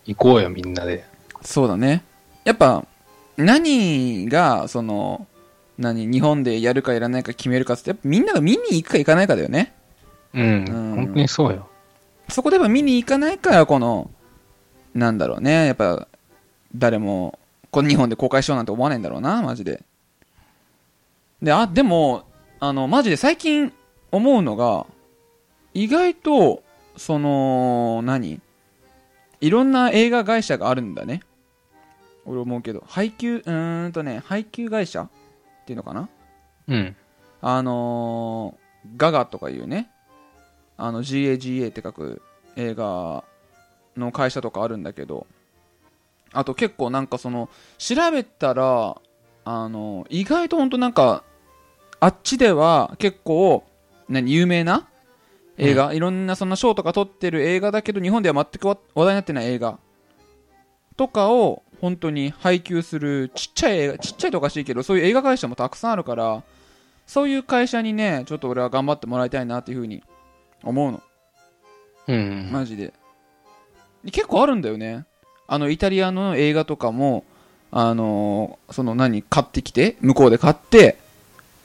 [0.05, 1.05] 行こうよ、みんなで。
[1.41, 2.03] そうだね。
[2.43, 2.85] やっぱ、
[3.38, 5.27] 何が、その、
[5.77, 9.73] 何、日本でやるかやらないか決めるかって、やっぱみんなが見に行くか行かないかだよね。
[10.33, 10.43] うん。
[10.43, 11.67] うん本当にそうよ。
[12.29, 14.09] そこでやっぱ見に行かないから、この、
[14.93, 15.67] なんだろうね。
[15.67, 16.07] やっぱ、
[16.75, 17.38] 誰も、
[17.75, 19.83] この日本で公開しようなんて思わないんだろうな、マジで。
[21.41, 22.23] で、あ、でも、
[22.61, 23.73] あの、マジで最近
[24.13, 24.85] 思うのが、
[25.73, 26.63] 意外と、
[26.95, 28.39] その、何？
[29.41, 31.19] いろんな映画会社があるんだね。
[32.23, 32.81] 俺思うけど。
[32.88, 35.09] 配給、うーんとね、配給会社っ
[35.65, 36.07] ていうのかな？
[36.69, 36.95] うん。
[37.41, 39.89] あのーガガとかいうね、
[40.77, 42.21] あの GAGA って書く
[42.55, 43.25] 映画
[43.97, 45.27] の会社とかあるんだけど、
[46.36, 48.98] あと結構なんかその、調べたら、
[49.48, 51.24] あの意外とほんとなんか、
[52.00, 53.63] あっちでは結構、
[54.10, 54.88] 何、有名な
[55.58, 59.80] 映画、いろんなそんな賞とか撮ってる映画だけど、日本では全くわ話題になってない映画
[60.98, 66.43] とかを本当に配給するちっちゃい映画、ちっちゃいとおかしいけど、そういう映画会社もたくさんあるから、
[67.08, 70.04] そういう会社にね、ちょっと俺は頑張ってもらいたいなっていうふうに
[70.63, 71.04] 思うの。
[72.08, 72.50] うん。
[72.52, 72.93] マジで。
[74.12, 75.06] 結構あるんだよね。
[75.47, 77.23] あの、イタリアの映画とかも、
[77.71, 80.97] あのーその何、買ってきて、向こうで買って、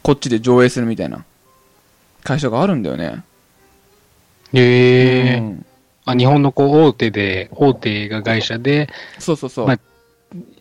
[0.03, 1.25] こっちで上映するみたいな
[2.25, 3.23] 会社があるんだよね。
[4.53, 5.66] へえ、うん
[6.07, 8.88] あ、日本のこう大手で、大手映画会社で、
[9.19, 9.66] そうそうそう。
[9.66, 9.79] まあ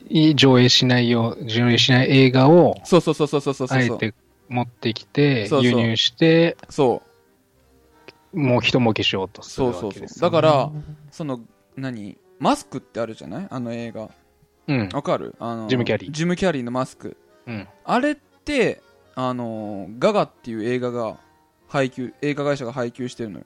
[0.10, 3.78] い上映しないよ、上映しない映画を、そうそうそうそうそうそうそう。
[3.78, 4.14] あえて
[4.50, 7.04] 持ってきて、そうそう輸入して、そ
[8.34, 8.40] う。
[8.40, 10.72] もう一儲けしようとするわけですよね、そうそうそうだから
[11.12, 11.40] その、
[11.76, 13.48] 何マスクってあるじゃない？
[13.50, 14.10] あの映画。
[14.68, 14.90] うん。
[14.94, 15.36] わかる？
[15.40, 17.18] あのジムキャリージムキャリーのマスク。
[17.46, 17.68] うん。
[17.84, 18.82] あれって、
[19.16, 21.18] あのーガガっていう映画が
[21.68, 23.46] 配給、映画会社が配給してるのよ。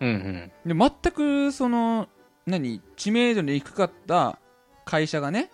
[0.00, 0.78] うんうん。
[0.78, 2.08] で、全く、その、
[2.44, 4.38] 何、知名度の低かった
[4.84, 5.50] 会社がね、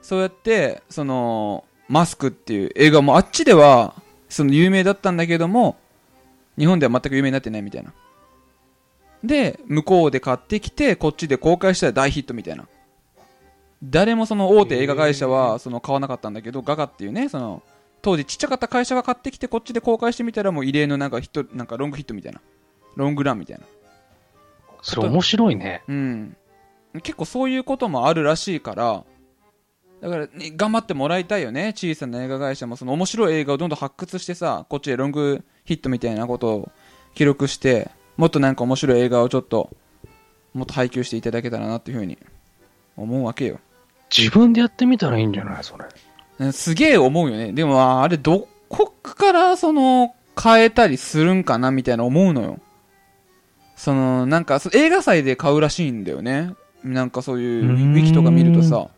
[0.00, 3.94] そうやって、その、マスクっていう映画もあっちでは、
[4.30, 5.76] その有名だったんだけども、
[6.56, 7.92] 日本では全く有名になってないみたいな。
[9.24, 12.66] で、向こうで買ってきて、こっちで公開したら大ヒットみたいな。
[13.82, 17.62] 誰もその大手映画会社は、その買わなかったんだけど、ガガっていうね、その、
[18.02, 22.40] 当時ちっちゃかった会社が買ってきて、こっちで公開してみたらもう異例のなんかヒット、なんかロングヒットみたいな。
[22.96, 23.64] ロングランみたいな。
[24.82, 25.82] それ面白いね。
[25.88, 26.36] うん。
[27.02, 29.04] 結構そういうこともあるらしいから、
[30.02, 31.72] だから、ね、頑張ってもらいたいよね。
[31.74, 36.72] 小さな映画会社も、その面白い映画をどんどん発掘してさ、こっちでロングヒットみたいなことを
[37.14, 39.70] 記録して、もっとなんか面白い映画をちょっと、
[40.52, 42.18] もっと配給していただけたらなっていうふうに
[42.96, 43.58] 思うわけよ。
[44.16, 45.64] 自分でやってみたらいいんじゃない？
[45.64, 45.84] それ。
[46.38, 47.52] うんすげえ思うよね。
[47.52, 52.58] でも、ああれ、どこから、その、変えたりするんかなみたいな思うのよ。
[53.76, 56.54] その、なんか、そ映画祭で買うらしいんだよね。
[56.82, 58.88] なんかそういう、ウィキとか見るとさ、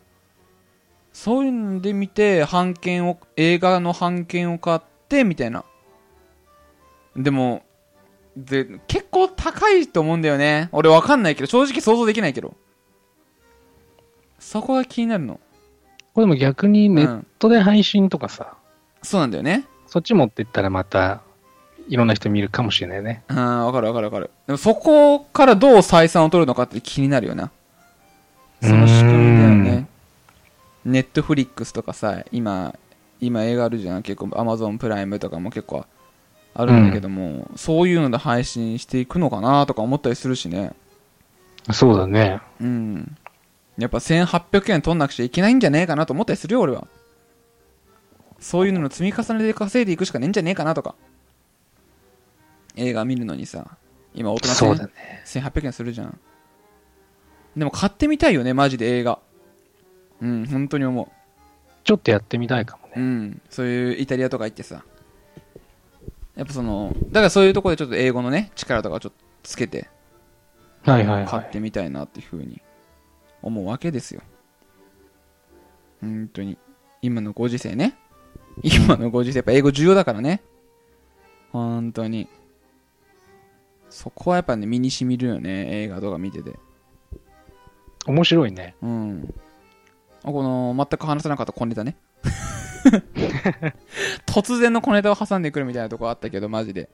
[1.13, 5.63] そういうので見て、版権を、映画の版権を買って、みたいな。
[7.15, 7.63] でも、
[8.37, 10.69] で、結構高いと思うんだよね。
[10.71, 12.55] 俺わかんないけど、正直想像できないけど。
[14.37, 15.39] そこが気になるの。
[16.13, 18.53] これでも逆にネットで配信とかさ、
[19.01, 19.65] そうなんだよね。
[19.87, 21.21] そっち持ってったらまた、
[21.87, 23.23] いろんな人見るかもしれないね。
[23.27, 24.29] うん、わかるわかるわかる。
[24.45, 27.49] でもそこからどう採算を取るのかって気になるよな。
[28.61, 29.87] その仕組みだよね。
[30.85, 32.75] ネットフリックスとかさ、今、
[33.19, 34.03] 今映画あるじゃん。
[34.03, 35.85] 結構アマゾンプライムとかも結構
[36.59, 40.73] あるんだけども、そういうので配信していくのかなとか思ったりするしね。
[41.71, 42.41] そうだね。
[42.59, 43.15] うん。
[43.77, 46.87] やっぱ1800円取んなくちゃいけないんじゃねえかなと思ったりするよ、俺は。
[48.39, 50.95] そういうのの積み重ねで稼いでいくしかねえんじゃねえかなとか。
[52.75, 53.77] 映画見るのにさ、
[54.15, 54.89] 今大人ね。
[55.25, 56.19] 1800円するじゃん。
[57.55, 59.19] でも買ってみたいよね、マジで映画。
[60.21, 61.11] うん、本当に思
[61.83, 62.99] ちょっとやってみたいかもう。
[62.99, 63.27] うね。
[63.27, 64.83] ん、そういうイタリアとか行ってさ。
[66.37, 69.89] やっぱその、だからそういうところでちょっと英語のね、力とかちょっとつけて、
[70.83, 71.25] はいはいはい。
[71.25, 72.61] 買ってみたいなっていうふうに
[73.41, 74.21] 思うわけですよ。
[75.99, 76.57] 本当に。
[77.01, 77.97] 今のご時世ね。
[78.61, 80.41] 今のご時世、やっぱ英語重要だからね。
[81.51, 82.29] 本当に。
[83.89, 86.53] そこはやっぱね、身に染みるよね、映画とか見てて。
[88.05, 88.75] 面白いね。
[88.83, 89.33] うん。
[90.23, 91.97] あこの、全く話さなかった小ネタね。
[94.25, 96.89] 突然の小ネタを挟んでくるみたいなとこあったけど、マジで。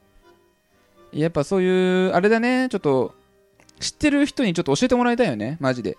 [1.11, 3.13] やっぱそういう、あれだね、ちょっと、
[3.79, 5.97] 知ってる人にちょっと教えてもらいたいよね、マジで。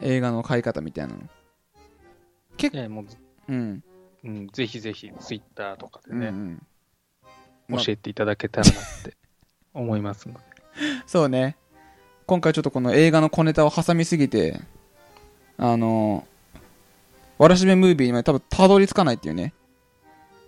[0.00, 1.20] 映画の買い方みたいなの。
[1.20, 3.06] いやもう
[3.48, 3.82] うん。
[4.24, 6.66] うん、ぜひぜひ、ツイッターとかでね、うんうん
[7.68, 9.16] ま教えていただけたらなって
[9.74, 10.40] 思いますので。
[11.06, 11.56] そうね。
[12.26, 14.60] 今回ちょっとこの映画の小ネタを挟みすぎて、
[15.56, 16.26] あの、
[17.42, 19.52] わらしべムービーにまで多分たどり着かないっていうね、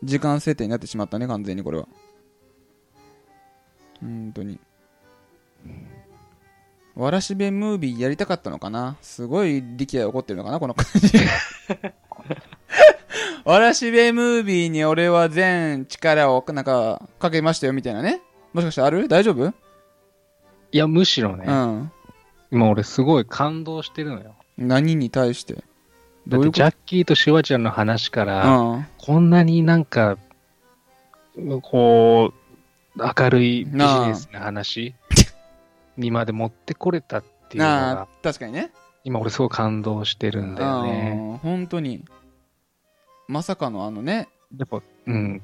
[0.04, 1.88] 時間設定になってしまったね、完全にこれは。
[4.00, 4.60] 本当に。
[6.94, 8.96] わらしべムービーやりたかったのかな？
[9.02, 10.60] すごい力也怒ってるのかな？
[10.60, 11.18] この感じ。
[13.44, 18.22] わらしべムービーに俺は全力をなんかかけましたよみたいなね。
[18.52, 19.08] もしかしてある？
[19.08, 19.52] 大丈夫？
[20.70, 21.90] いや、むしろね、うん。
[22.52, 24.36] 今俺すごい感動してるのよ。
[24.56, 25.64] 何に対して？
[26.28, 28.86] だってジャッキーとシュワちゃんの話から、うん。
[28.98, 30.16] こんなになんか、
[31.62, 32.32] こ
[32.96, 34.94] う、明るいビジネスな話
[35.96, 38.70] にまで持ってこれたっていうのが、、確かにね。
[39.04, 41.14] 今俺すごい感動してるんだよね。
[41.18, 42.04] うん本当に。
[43.28, 45.42] まさかのあのね、やっぱ、うん、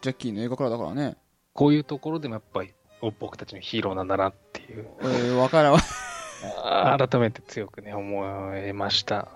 [0.00, 1.16] ジャッキーの映画からだからね。
[1.52, 2.72] こういうところでもやっぱり
[3.18, 5.78] 僕たちのヒーローなんだなっていう、えー、わからん
[7.08, 9.28] 改めて強くね、思いました。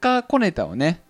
[0.00, 1.02] サッカー小ネタをね、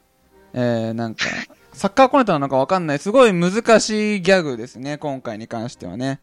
[0.52, 1.24] えー、なんか、
[1.72, 6.18] サッカー小ネタなのかわかんない、すごい難しいギャグですね、今回に関してはね。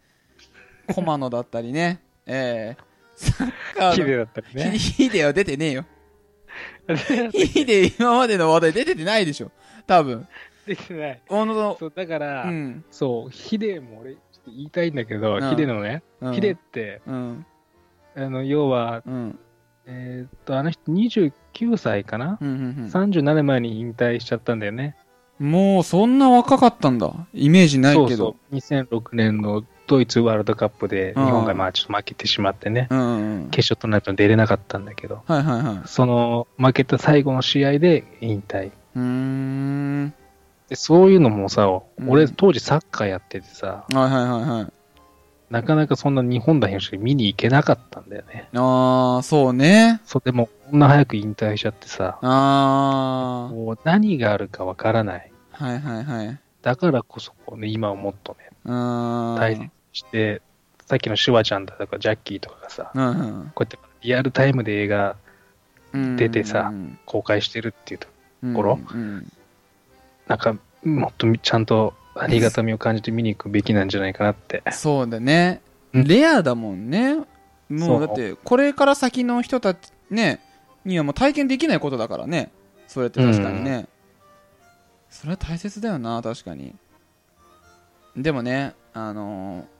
[0.93, 4.77] コマノだったりね、えー、サッカーの、だったりね。
[4.77, 5.86] ヒデは出てねえよ。
[7.32, 9.49] ヒデ今までの話題出ててないでしょ。
[9.86, 10.27] 多分。
[10.65, 11.21] できてない。
[11.30, 12.84] おのそう、だから、うん。
[12.91, 17.45] そう、ヒデも俺、ちょっと言いたいんだけど、うんヒデのね、うんヒデって、うん。
[18.17, 19.39] あの、要は、うん。
[19.88, 22.47] えーっと、あの人29歳かな、うん。
[22.47, 22.89] うん。
[22.91, 24.95] ?37 前に引退しちゃったんだよね。
[25.39, 27.13] もうそんな若かったんだ。
[27.34, 28.08] イメージないけど。
[28.08, 28.56] そうそう。
[28.56, 33.50] 2006年のドイツワールドカップで、日うん本がまあちょっと負けてしまってね、うんうん。
[33.50, 35.88] 決勝トーナメントに出れなかったんだけど、はいはいはい。
[35.88, 38.71] その負けた最後の試合で引退。
[38.95, 40.13] うーん。
[40.69, 44.73] でそういうのもさ、うん俺当時サッカーやっててさ、はいはいはいはい。
[45.49, 48.49] なかなかそんな日本代表して見に行けなかったんだよね。
[48.53, 50.01] あー、そうね。
[50.05, 53.55] それでもこんな早く引退しちゃってさ、あー。
[53.55, 55.31] もう何があるかわからない。
[55.51, 56.39] はいはいはい。
[56.62, 58.49] だからこそこう、ね、今をもっとね。
[58.69, 60.41] 大切にして、
[60.86, 63.12] さっきのシュワちゃんだとかジャッキーとかがさ、うんう
[63.43, 65.15] んこうやってリアルタイムで映画
[65.93, 66.15] うん。
[66.17, 68.07] 出てさうん公開してるっていうと、
[68.43, 69.31] うん頃うん
[70.27, 74.63] なんかもっとちゃんとありがたみを感じて見に行くべきなんじゃないかなって。
[74.71, 75.62] そうだね。
[75.93, 77.15] うんレアだもんね。
[77.15, 77.25] も
[77.80, 80.41] そううだって、これから先の人たち、ね、
[80.86, 82.51] にはもう体験できないことだからね。
[82.88, 83.88] それって確かにね。
[85.10, 86.75] それは大切だよな、確かに。
[88.15, 89.77] でもね、あのー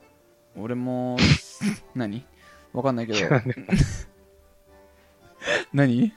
[0.60, 1.16] 俺も、
[1.94, 2.24] 何？
[2.72, 3.18] わかんないけど。
[5.72, 6.12] 何？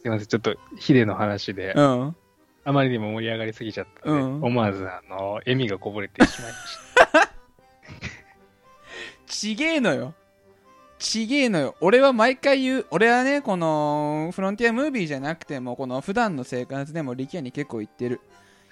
[0.00, 2.16] すいません、ちょっとヒデの話で、うん。
[2.64, 6.78] あまりにも盛り上がりすぎちゃったので、うん思わずあの笑みがこぼれてしまいまし
[7.12, 7.30] た。
[9.26, 10.14] ちげえのよ。
[10.98, 11.74] ちげえのよ。
[11.80, 18.20] 俺は毎回言う、俺はね、この、フロンティアムービーじゃなくても、この普段の生活でも力也に結構言ってる。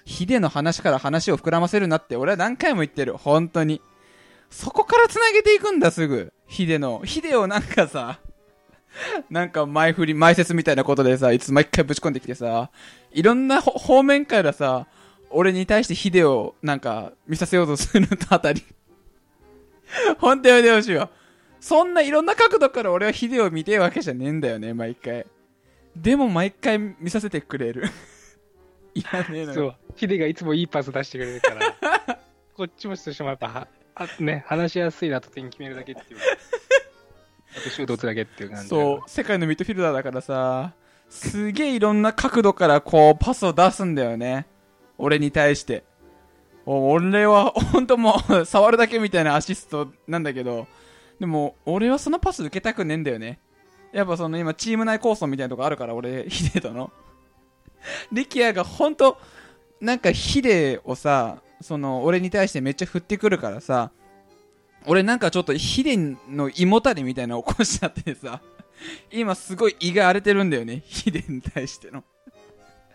[0.05, 3.17] ヒデの話から話を膨らませるなって、俺は何回も言ってる。
[3.17, 3.81] 本当に。
[4.49, 6.33] そこから繋げていくんだ、すぐ。
[6.47, 7.01] ヒデの。
[7.03, 8.19] ヒデをなんかさ、
[9.29, 12.69] なんか前振り、前説みたいなことでさ、いつ毎回ぶち込んできてさ、
[13.11, 14.87] いろんなほ方面からさ、
[15.29, 18.63] 俺に対してヒデをなんか見させようとするあたり。
[20.19, 21.09] ほんとやめてほしいわ。
[21.59, 25.25] そんないろんな角度から俺はヒデを見てえわけじゃねえんだよね、毎回。
[25.95, 27.89] でも毎回見させてくれる。
[28.93, 29.53] いらねえのよ。
[29.53, 32.19] そう、ヒデがいつもいいパス出してくれるから、
[32.55, 36.19] こっちもしてもやっぱは、あね、話しやすいなと点決めるだけっていう。
[37.57, 38.67] あとシュートつだけっていう感じ。
[38.69, 40.73] そう、世界のミッドフィルダーだからさ、
[41.09, 44.47] すげえいろんな角度からこうパスを出すんだよね。
[44.97, 45.83] 俺に対して。
[46.65, 50.67] 俺は本当もう触るだけみたいなアシストなんだけど、
[51.19, 53.39] でも俺はそのパス受けたくねえんだよね。
[53.91, 56.91] やっぱその今チーム内構想みたいなとこあるから俺、ヒデとの。
[58.11, 59.17] 力也が本当
[59.81, 63.91] なんかヒデをさ、その俺に対してめっちゃ振ってくるからさ、
[64.87, 65.97] 俺なんかちょっとヒデ
[66.29, 68.41] の胃もたれみたいなの起こしちゃってさ、
[69.11, 72.03] 今すごい胃が荒れてるんだよね、 ヒデに対しての。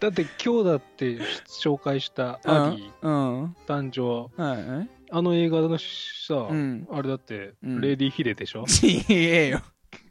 [0.01, 1.19] だって今日だって
[1.63, 3.13] 紹介したアリうん。
[3.13, 3.45] うん。
[3.45, 4.89] ー誕生、はい。
[5.11, 6.87] あの映画のさ、うん。
[6.93, 8.65] あれだって、うんレディー・ヒデでしょ？
[8.69, 9.63] ちげえよ。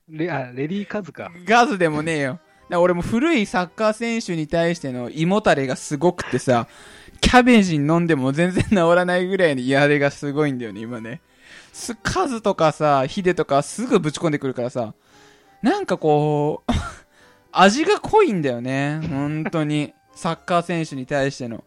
[0.10, 1.32] レあレディー・カズか。
[1.46, 2.40] ガズでもねえよ。
[2.70, 6.68] 俺も古いサッカー選手に対しての胃もたれがすごくてさ、
[7.22, 11.22] キャベジン飲んでも全然治らないぐらいの胃荒れがすごいんだよね、今ね。
[11.78, 14.96] す、カズとかさ、ヒデとかすぐぶち込んでくるからさ、
[15.62, 16.72] なんかこう、
[17.52, 19.94] 味が濃いんだよね、本当に。
[20.16, 21.64] サッカー選手に対しての。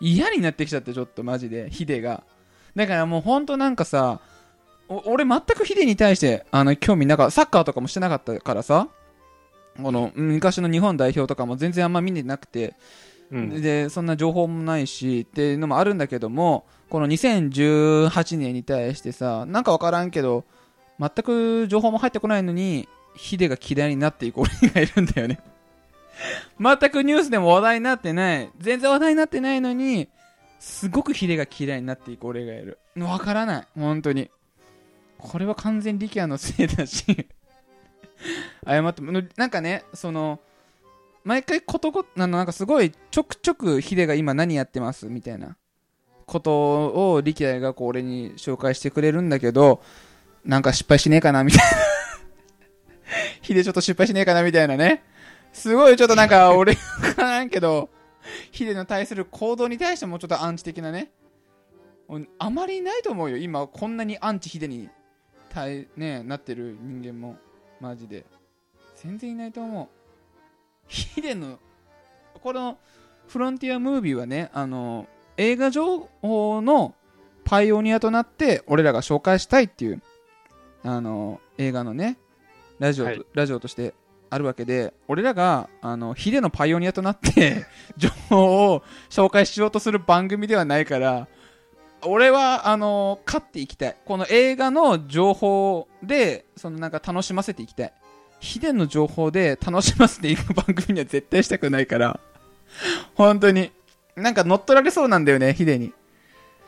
[0.00, 2.22] 嫌になってきちゃって、ちょっとマジで、ヒデが。
[2.76, 4.20] だからもうほんとなんかさ、
[4.88, 7.30] 俺全くヒデに対して、あの、興味なかった。
[7.32, 8.88] サッカーとかもしてなかったからさ、
[9.82, 12.74] この、昔の日本代表とかも全然あんま見てなくて、
[13.30, 13.62] うん。
[13.62, 20.44] でそんな情報もないしっていうのもあるんだけどもこの2018年に対してさなんか分からんけど
[20.98, 25.40] 全く情報も入ってこないのにヒデが嫌いになっていく俺がいるんだよね。
[26.60, 28.50] 全くニュースでも話題になってない。
[28.58, 30.08] 全然話題になってないのに
[30.58, 32.78] すごくヒデが嫌いになっていく俺がいる。
[32.94, 33.66] 分からない。
[33.74, 34.30] 本当に。
[35.18, 37.04] これは完全に力也のせいだし。
[38.66, 40.40] 謝ってもなんかねその
[41.24, 45.56] 毎回ことごあのなんかすごいちょくちょくヒデが今何やってますみたいな。
[46.30, 49.82] ことを力也がこう俺に紹介してくれるんだけど
[50.44, 51.76] なんか失敗しねえかなみたいな。
[53.42, 55.02] ヒデちょっと失敗しねえかなみたいなね。
[55.52, 57.90] すごいちょっとなんか俺わからんけど
[58.52, 61.10] ヒデの対する行動に対してもちょっとアンチ的なね。
[62.38, 63.36] あまりいないと思うよ。
[63.36, 64.88] 今こんなにアンチヒデに
[65.48, 67.36] 対、ね、なってる人間も。
[67.80, 68.26] マジで。
[68.96, 69.99] 全然いないと思う。
[70.90, 71.58] ヒデの
[72.42, 72.78] この
[73.28, 76.94] フロンティアムービーはねあの映画情報の
[77.44, 80.02] パイオニアとなって俺らが紹介したいっていう
[80.82, 82.18] あの映画のね
[82.78, 83.22] ラジオと、はい。
[83.34, 83.94] ラジオとして
[84.30, 91.28] あるわけで俺らがあのヒデのパイオニアとなって 情報を紹介しようとする番組ではないから
[92.02, 93.96] 俺はあの勝っていきたい。
[94.04, 97.92] この映画の情報でそのなんか楽しませていきたい
[98.40, 102.20] ヒデの情報で楽しませていく番組には絶対したくないから、
[103.14, 103.70] 本当に。
[104.16, 105.92] なんか乗っ取られそうなんだよね、ヒデに。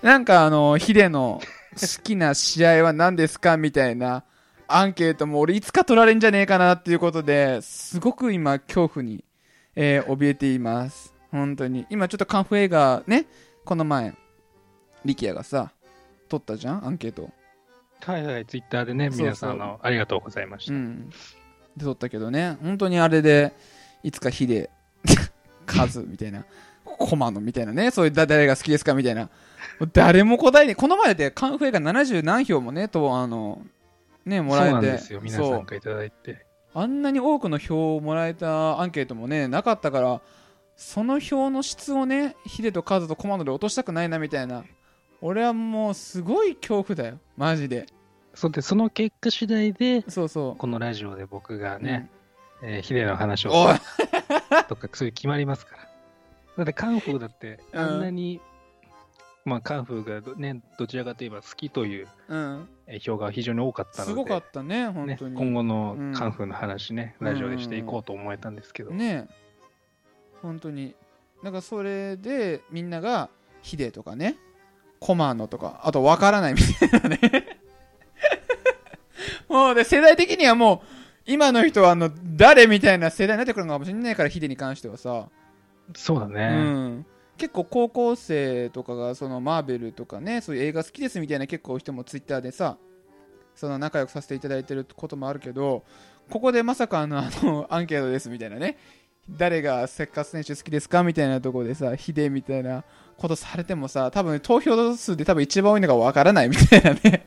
[0.03, 1.41] なんかあの、ヒデの
[1.73, 4.25] 好きな試合は何ですかみたいな
[4.69, 9.25] アンケートも俺いつか取られんじゃねえかなっていうことで、すごく今恐怖に、
[9.75, 11.15] えー怯えています。
[11.31, 11.87] 本当に。
[11.89, 13.27] 今ちょっとカンフー映画ね、
[13.65, 14.15] この前、
[15.05, 15.73] 力也がさ、
[16.29, 17.31] 取ったじゃんアンケート。
[18.05, 20.75] はいはい、ツイッターでね、皆さんありがとうございました。
[20.75, 21.11] うん。
[21.77, 23.53] で撮ったけどね、本当にあれで、
[24.03, 24.71] いつかヒデ、
[25.67, 26.45] カズみたいな、
[26.85, 29.29] コマノみたいなね、そういうだ誰が好きですかみたいな。
[29.93, 33.63] 誰も答えに、この前でカンフェが70何票もね、と、あの、
[34.25, 34.71] ね、もらえて。
[34.71, 36.47] そうなんですよ、皆さんからいただいて。
[36.75, 40.21] あんなに多くの票をもらえたアンケートもね、なかったから、
[40.77, 44.65] その票の質をね、ヒデとカズとコマノで落としたくないなみたいな。
[45.21, 47.87] 俺はもうすごい恐怖だよ、マジで。
[48.35, 50.57] そうで、その結果次第で、そうそう。
[50.57, 52.11] このラジオで僕がね、
[52.63, 53.75] えーヒデの話をおい。
[54.69, 55.83] とか、そういう決まりますから。
[56.59, 57.81] だってカンフーだって、うん。
[57.81, 58.41] あんなに、
[59.45, 62.69] まあカンフーがどね、どちらかといえば好きといううん。
[62.87, 65.37] えー票が非常に多かったので、すごかったね、本ね、当に。
[65.37, 66.13] 今後のうん。
[66.15, 69.27] カンフーの話ね、ラジオでしていこうと思えたんですけど、ね。
[69.29, 69.35] え
[70.43, 70.95] 本当に。
[71.43, 73.29] だからそれでみんなが
[73.63, 74.37] ヒデとかね
[75.01, 77.59] コマノとかあとわからないみたいなね
[79.53, 80.87] もうで世代的にはもう
[81.27, 85.29] 今の人はあの誰みたいな世代になってくるのかもしれないからヒデに関してはさ、
[85.93, 86.49] うそうだね。
[86.49, 92.79] ん、結構高校生とかがそのマーベルとかねそういう映画好きですみたいな結構人もツイッターでさ
[93.55, 95.85] その仲良くさせていただいてることもあるけど
[96.31, 98.79] ここでまさかあのあのアンケートですみたいなね。
[99.31, 102.83] 誰がセッカー選手好きですかみたいなところでさヒデみたいな
[103.17, 107.25] ことされてもさ多分投票数で多分一番多いのがわからないみたいなね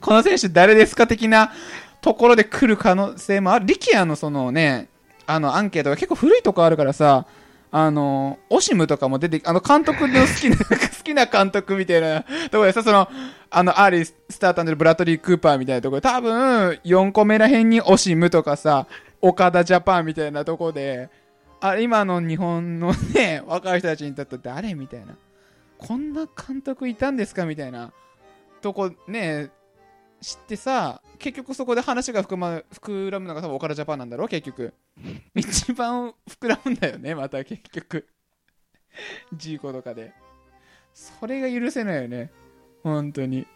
[0.00, 1.52] この選手誰ですか的な
[2.00, 4.88] ところで来る可能性もある力也のそのね
[5.26, 7.26] あのアンケートが結構古いとこあるからさ
[7.74, 10.64] あの、オシムとかも出て、あの、監督の好きな、 好
[11.02, 13.08] きな監督みたいなところでさ、その、
[13.48, 18.86] あの、アーリースタータンでブラッドリー・クーパーみたいなとこで、多分、4個目らへんにオシムとかさ、
[19.22, 21.08] 岡田ジャパンみたいなとこで、
[21.62, 25.14] あ今の日本のね、 若い人たちにとって誰みたいな。
[25.78, 27.90] こんな監督いたんですかみたいな
[28.60, 29.50] とこね、
[30.22, 34.72] 知ってさ、結局そこで話が膨,、ま、膨らむのが多分岡田ジャパンなんだろう結局。
[35.34, 38.06] 一番膨らむんだよね、また結局。
[39.34, 40.12] ジーコとかで。
[40.94, 42.30] それが許せないよね。
[42.82, 43.46] 本当に。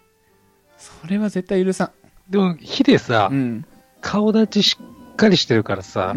[0.76, 1.92] それは絶対許さ
[2.28, 3.32] でも、ヒデさん。
[3.32, 3.64] う、ん。
[4.00, 4.76] 顔立ちし
[5.12, 6.14] っかりしてるからさ。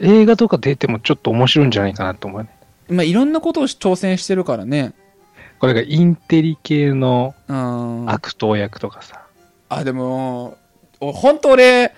[0.00, 2.50] 映画とか出てもちょっと面白いんじゃないかなと思うね。
[2.88, 4.94] まあ、いろんなことを挑戦してるからね。
[5.60, 8.10] これがインテリ系のうん。
[8.10, 9.23] 悪党役とかさ。
[9.76, 10.56] あ、でも、
[11.00, 11.94] 本当俺、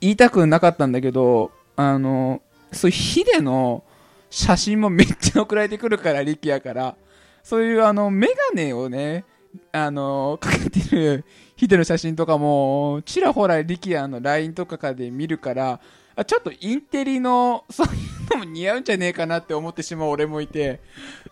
[0.00, 3.84] 言いたくなかったんだけど、あの、そういうヒデの
[4.30, 6.96] 写真もめっちゃ送られてくるから、力也から。
[7.42, 9.24] そういうあの、メガネをね、
[9.72, 11.24] あの、かけてる
[11.56, 15.80] ヒデの写真とかも、ちらほら力也の LINE とかかで見るから、
[16.26, 20.80] ちょっとインテリの、そういうのも似合うんじゃねえかなって思ってしまう俺もいて、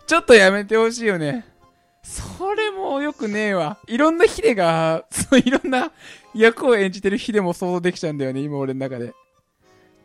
[0.06, 1.44] ちょっとやめてほしいよね。
[2.02, 3.78] それもよくねえわ。
[3.86, 5.92] いろんなヒデが、 そういろんな
[6.34, 9.12] 役を演じてるヒデも想像できちゃうんだよね、今俺の中で。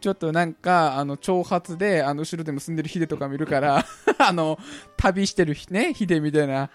[0.01, 3.85] ちょっとなんか、あの、長髪で、あの、後ろで結んでるヒデとか見るから、
[4.19, 4.59] あの、
[4.97, 6.69] 旅してるね、ヒデみたいな、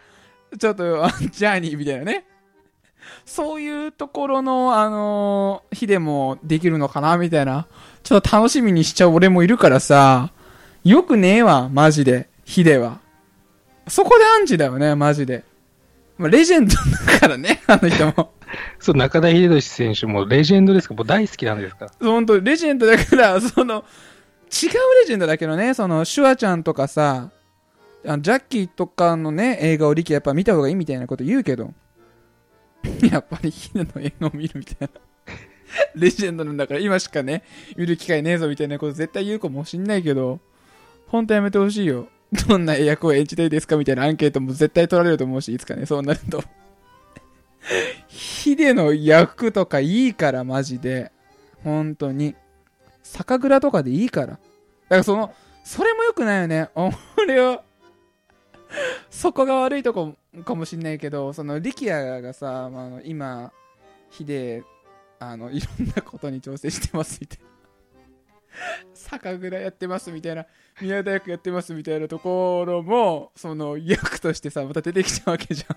[0.58, 0.84] ちょっと、
[1.30, 2.26] ジャーニーみたいなね。
[3.24, 7.66] そういうところの、あのヒデもできるのかな、みたいな。
[8.02, 10.32] ちょっと楽しみにしちゃう俺もいるからさ、
[10.82, 13.00] よくねえわ、マジで、ヒデは。
[13.90, 15.44] そこでアンチだよね、マジで。
[16.18, 16.74] まあ、レジェンド
[17.12, 18.32] だからね、 あの人も。
[18.78, 20.94] そう、中田秀俊選手もレジェンドですか？
[20.94, 21.90] もう大好きなんですか？
[22.00, 27.30] 本当レジェンドだから、 その、違うレジェンドだけどね、その、シュワちゃんとかさ、
[28.06, 31.72] あのジャッキーとかのね、映画をリキやっぱ見た方がいいみたいなこと言うけど、
[33.10, 34.88] やっぱりヒデの映画を見るみたいな。
[35.94, 37.44] レジェンドなんだから今しかね、
[37.76, 40.40] 見る機会ねえぞみたいなこと絶対言うかもしんないけど、
[41.08, 42.08] ほんとやめてほしいよ。
[42.48, 46.42] どんな役を演じたいですかみたいなアンケートも絶対取られると思うし、いつかね、そうなると。
[48.06, 51.12] ヒデの役とかいいから、マジで。
[51.62, 52.34] 本当に。
[53.02, 54.26] 酒蔵とかでいいから。
[54.26, 54.40] だか
[54.88, 56.70] らその、それも良くないよね。
[57.18, 57.62] 俺は、
[59.10, 60.14] そこが悪いとこ
[60.44, 63.52] かもしんないけど、その、力也がさ、まあ今、
[64.10, 64.62] ヒデ、
[65.18, 67.44] あの、いろんなことに挑戦してますみたいな。
[68.94, 70.46] 酒蔵やってますみたいな、
[70.80, 75.76] 宮田役やってますみたいなところも、その役としてさ、また出てきちゃうわけじゃん。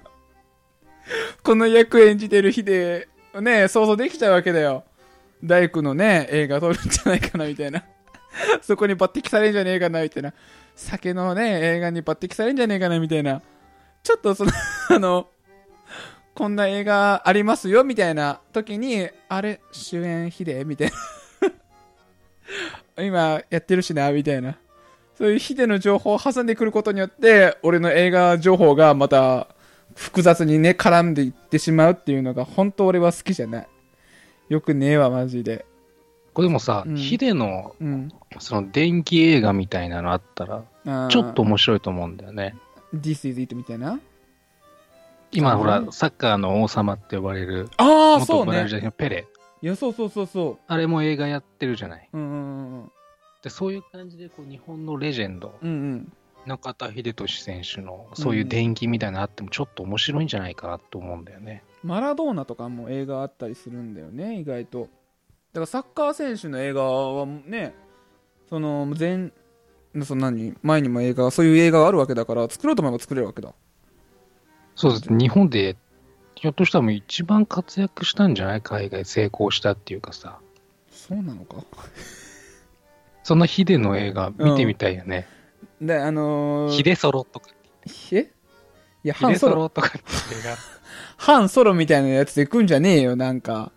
[1.43, 3.07] この役演じてるヒデ、
[3.41, 4.83] ね、想像できちゃうわけだよ。
[5.43, 7.83] 大工のね、映画撮るんじゃないかなみたいな。
[8.61, 10.33] そこに抜擢されんじゃねえかなみたいな。
[10.75, 13.41] 酒のね、映画に抜擢されんじゃねえかなみたいな。
[14.01, 14.51] ちょっとその、
[14.89, 15.29] あの、
[16.33, 20.65] こんな映画ありますよみたいな時に、あれ、主演ヒデ？
[20.65, 20.93] みたいな。
[22.97, 24.57] 今やってるしな、みたいな。
[25.17, 29.47] そういうヒデの情報を挟んでくることによって、俺の映画情報がまた
[29.95, 33.67] 複雑にね、絡んでいってしまうっていうのが、本当俺は好きじゃない。
[34.49, 35.65] よくねえわ、マジで。
[36.33, 38.09] これでもさ、うんヒデのうん。
[38.39, 40.63] その電気映画みたいなのあったら、
[41.09, 41.43] ちょっと。
[41.43, 42.55] 面白いと思うんだよね。
[42.93, 43.99] This is it みたいな？
[45.31, 48.75] 今、うんほら、サッカーの王様って呼ばれる、ああ、そうね元ブラジ。
[48.77, 49.27] ルのペレ。
[49.63, 52.09] いや、そうそうそうそあれも映画やってるじゃない。
[52.11, 52.17] う。
[52.17, 52.91] うんうんうん
[53.43, 55.69] で、そういう感じで、こう、日本のレジェンド、うん。
[55.69, 56.13] うんうん。
[56.45, 61.63] 中田秀俊選手の、そういう電気みたいなのあっても、ちょっと面白いんじゃないかなと思うんだよね。
[61.83, 64.81] マラドーナとかも映画あったりするんだよね、意外と。
[64.81, 67.73] だからサッカー選手の映画はね、
[68.49, 69.31] その前、
[70.03, 73.53] その何前にも映画、そういう映画があるわけだから、作ろうと思えば作れるわけだ。
[74.75, 75.17] そうです。
[75.17, 75.77] 日本で、
[76.43, 78.61] ひょっとしたらもう一番活躍したんじゃない？
[78.61, 80.39] 海外成功したっていうかさ。
[80.91, 81.63] そうなのか？
[83.23, 85.25] そんなヒデの映画見てみたいよね。
[85.79, 87.47] で、あのー、ヒデソロとか。
[88.11, 88.29] え
[89.05, 90.01] いや、ハンソロ、とかって映
[90.43, 90.57] 画。
[91.15, 93.71] ハンソロみたいなやつで来んじゃねえよ、なんか。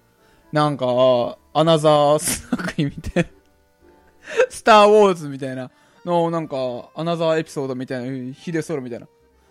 [0.50, 3.30] なんか、アナザー作品みたいな。
[4.50, 5.70] スター・ウォーズみたいな
[6.04, 6.56] の、なんか、
[6.96, 9.06] アナザーエピソードみたいな、ヒデソロみたいな。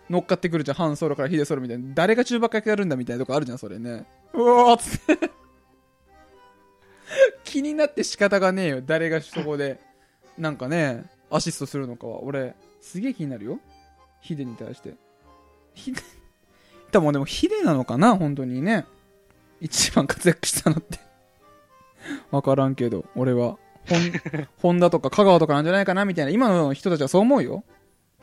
[0.08, 1.84] 乗っかってくるじゃん、ハンソロからヒデソロみたいな。
[1.94, 4.06] 誰が中ばっやるんだみたいなとこあるじゃん、それね。
[4.32, 5.30] うわーっつって。
[7.44, 9.80] 気になって仕方がねえよ、誰がそこで、
[10.38, 12.22] なんかね、アシストするのかは。
[12.22, 13.60] 俺、すげえ気になるよ。
[14.20, 14.94] ヒデに対して。
[15.74, 16.00] ヒデ、
[16.92, 18.86] 多分でもヒデなのかな、本当にね。
[19.60, 20.98] 一番活躍したのって。
[22.30, 23.58] わからんけど、俺は。
[24.60, 26.30] ホンダとか香川とかなんじゃないかな、みたいな。
[26.30, 27.64] 今の人たちはそう思うよ。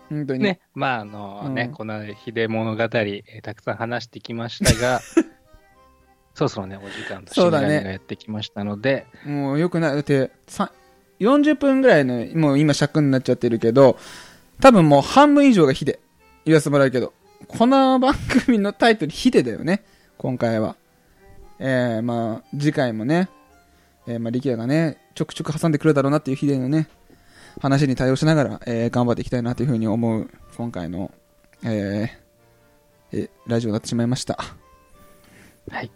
[0.09, 0.39] 本当に。
[0.39, 5.01] ね、まああのね、うんこのヒデ物語、えーたくさん話してきましたが、
[6.35, 9.93] そろそろね、お時間と締めそうだねがやってきましたので、もうよくない。
[9.93, 10.71] だって、さ
[11.19, 13.97] 40分ぐらいの、もう今尺になっちゃってるけど、
[14.59, 15.99] 多分もう半分以上がヒデ。
[16.45, 17.13] 言わせてもらうけど。
[17.47, 19.83] この番組のタイトルヒデだよね。
[20.17, 20.75] 今回は。
[21.59, 23.29] えー、まあ、次回もね、
[24.07, 26.87] えー、まあ、力也がね、ちょくちょく挟んでくるだろうなっていうヒデのね、
[27.59, 31.11] 話に対応しながら、えー、頑張っていきたいなというふうに思う、今回の、
[31.63, 34.37] えー、え、ラジオになってしまいました。
[35.71, 35.91] はい。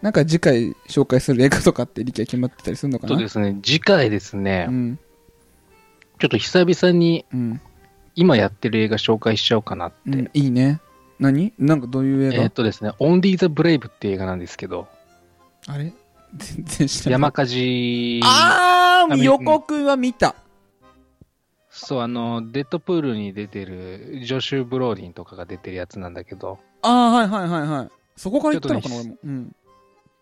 [0.00, 3.14] なんか次回紹介する映画とかって力也決まってたりするのかな？
[3.14, 4.98] とですね、次回ですね、うん。
[6.18, 7.60] ちょっと久々にうん。
[8.16, 9.96] 今やってる映画紹介しちゃおうかなって。
[10.06, 10.80] うん、いいね。
[11.18, 11.52] 何？
[11.58, 14.86] なんかどういう映画、えーっとですね、オンリー・ザ・ブレイブっていう映画なんですけど、
[15.66, 15.92] あれ？
[16.36, 17.12] 全然知らない。
[17.12, 20.36] 山火事、あーあみ予告は見た。
[21.76, 27.90] そう、あの、デッドプールに出てる、ジョシュ・ブローディンとかが出てるやつなんだけど、あーはいはいはいはい。
[28.16, 29.18] そこから言ったのかな、ちょっと俺も。
[29.24, 29.56] うん。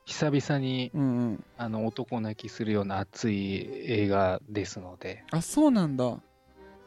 [0.07, 1.45] 久々にうんうん。
[1.59, 3.55] あの男泣きするような熱い
[3.87, 6.19] 映画ですので、あ、そうなんだ。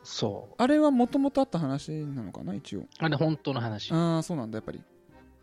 [0.03, 0.55] そう。
[0.57, 2.85] あれはもともとあった話なのかな、一応。
[2.99, 3.91] あれ本当の話。
[3.93, 4.81] ああ、そうなんだ、やっぱり。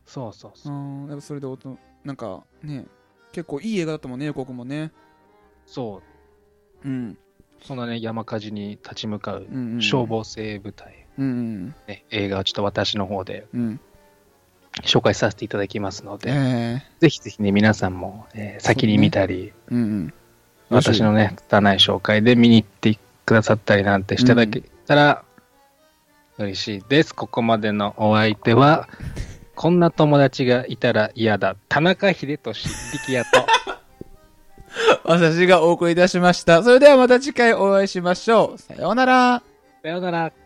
[0.04, 0.72] そうそうあそう。
[0.72, 2.86] ーやっぱそれでおと、なんかね、
[3.32, 4.90] 結構いい映画だったもんね、予告もね。
[5.66, 6.02] そ
[6.84, 6.88] う。
[6.88, 7.18] うん。
[7.64, 9.82] そのね、山火事に立ち向かううん、うん。
[9.82, 10.06] 消。
[10.06, 13.60] 防生部隊、うんうんね、映画をちょっと私の方でうん。
[13.60, 13.80] うん。
[14.82, 20.14] 紹介させていただきますので、えぜひぜひね、皆さんも、えー先に見たり、えうんうん。
[20.70, 25.24] 私のね、拙い紹介で見に行ってくださったりなんてしていただけたら、
[26.38, 27.14] 嬉しいです。
[27.14, 28.88] ここまでのお相手は、
[29.54, 33.46] こんな友達がいたら嫌だ、田中秀俊力也と、
[35.04, 36.62] 私がお送りいたしました。
[36.62, 38.58] それではまた次回お会いしましょう。
[38.58, 39.42] さようなら。
[39.82, 40.41] さようなら。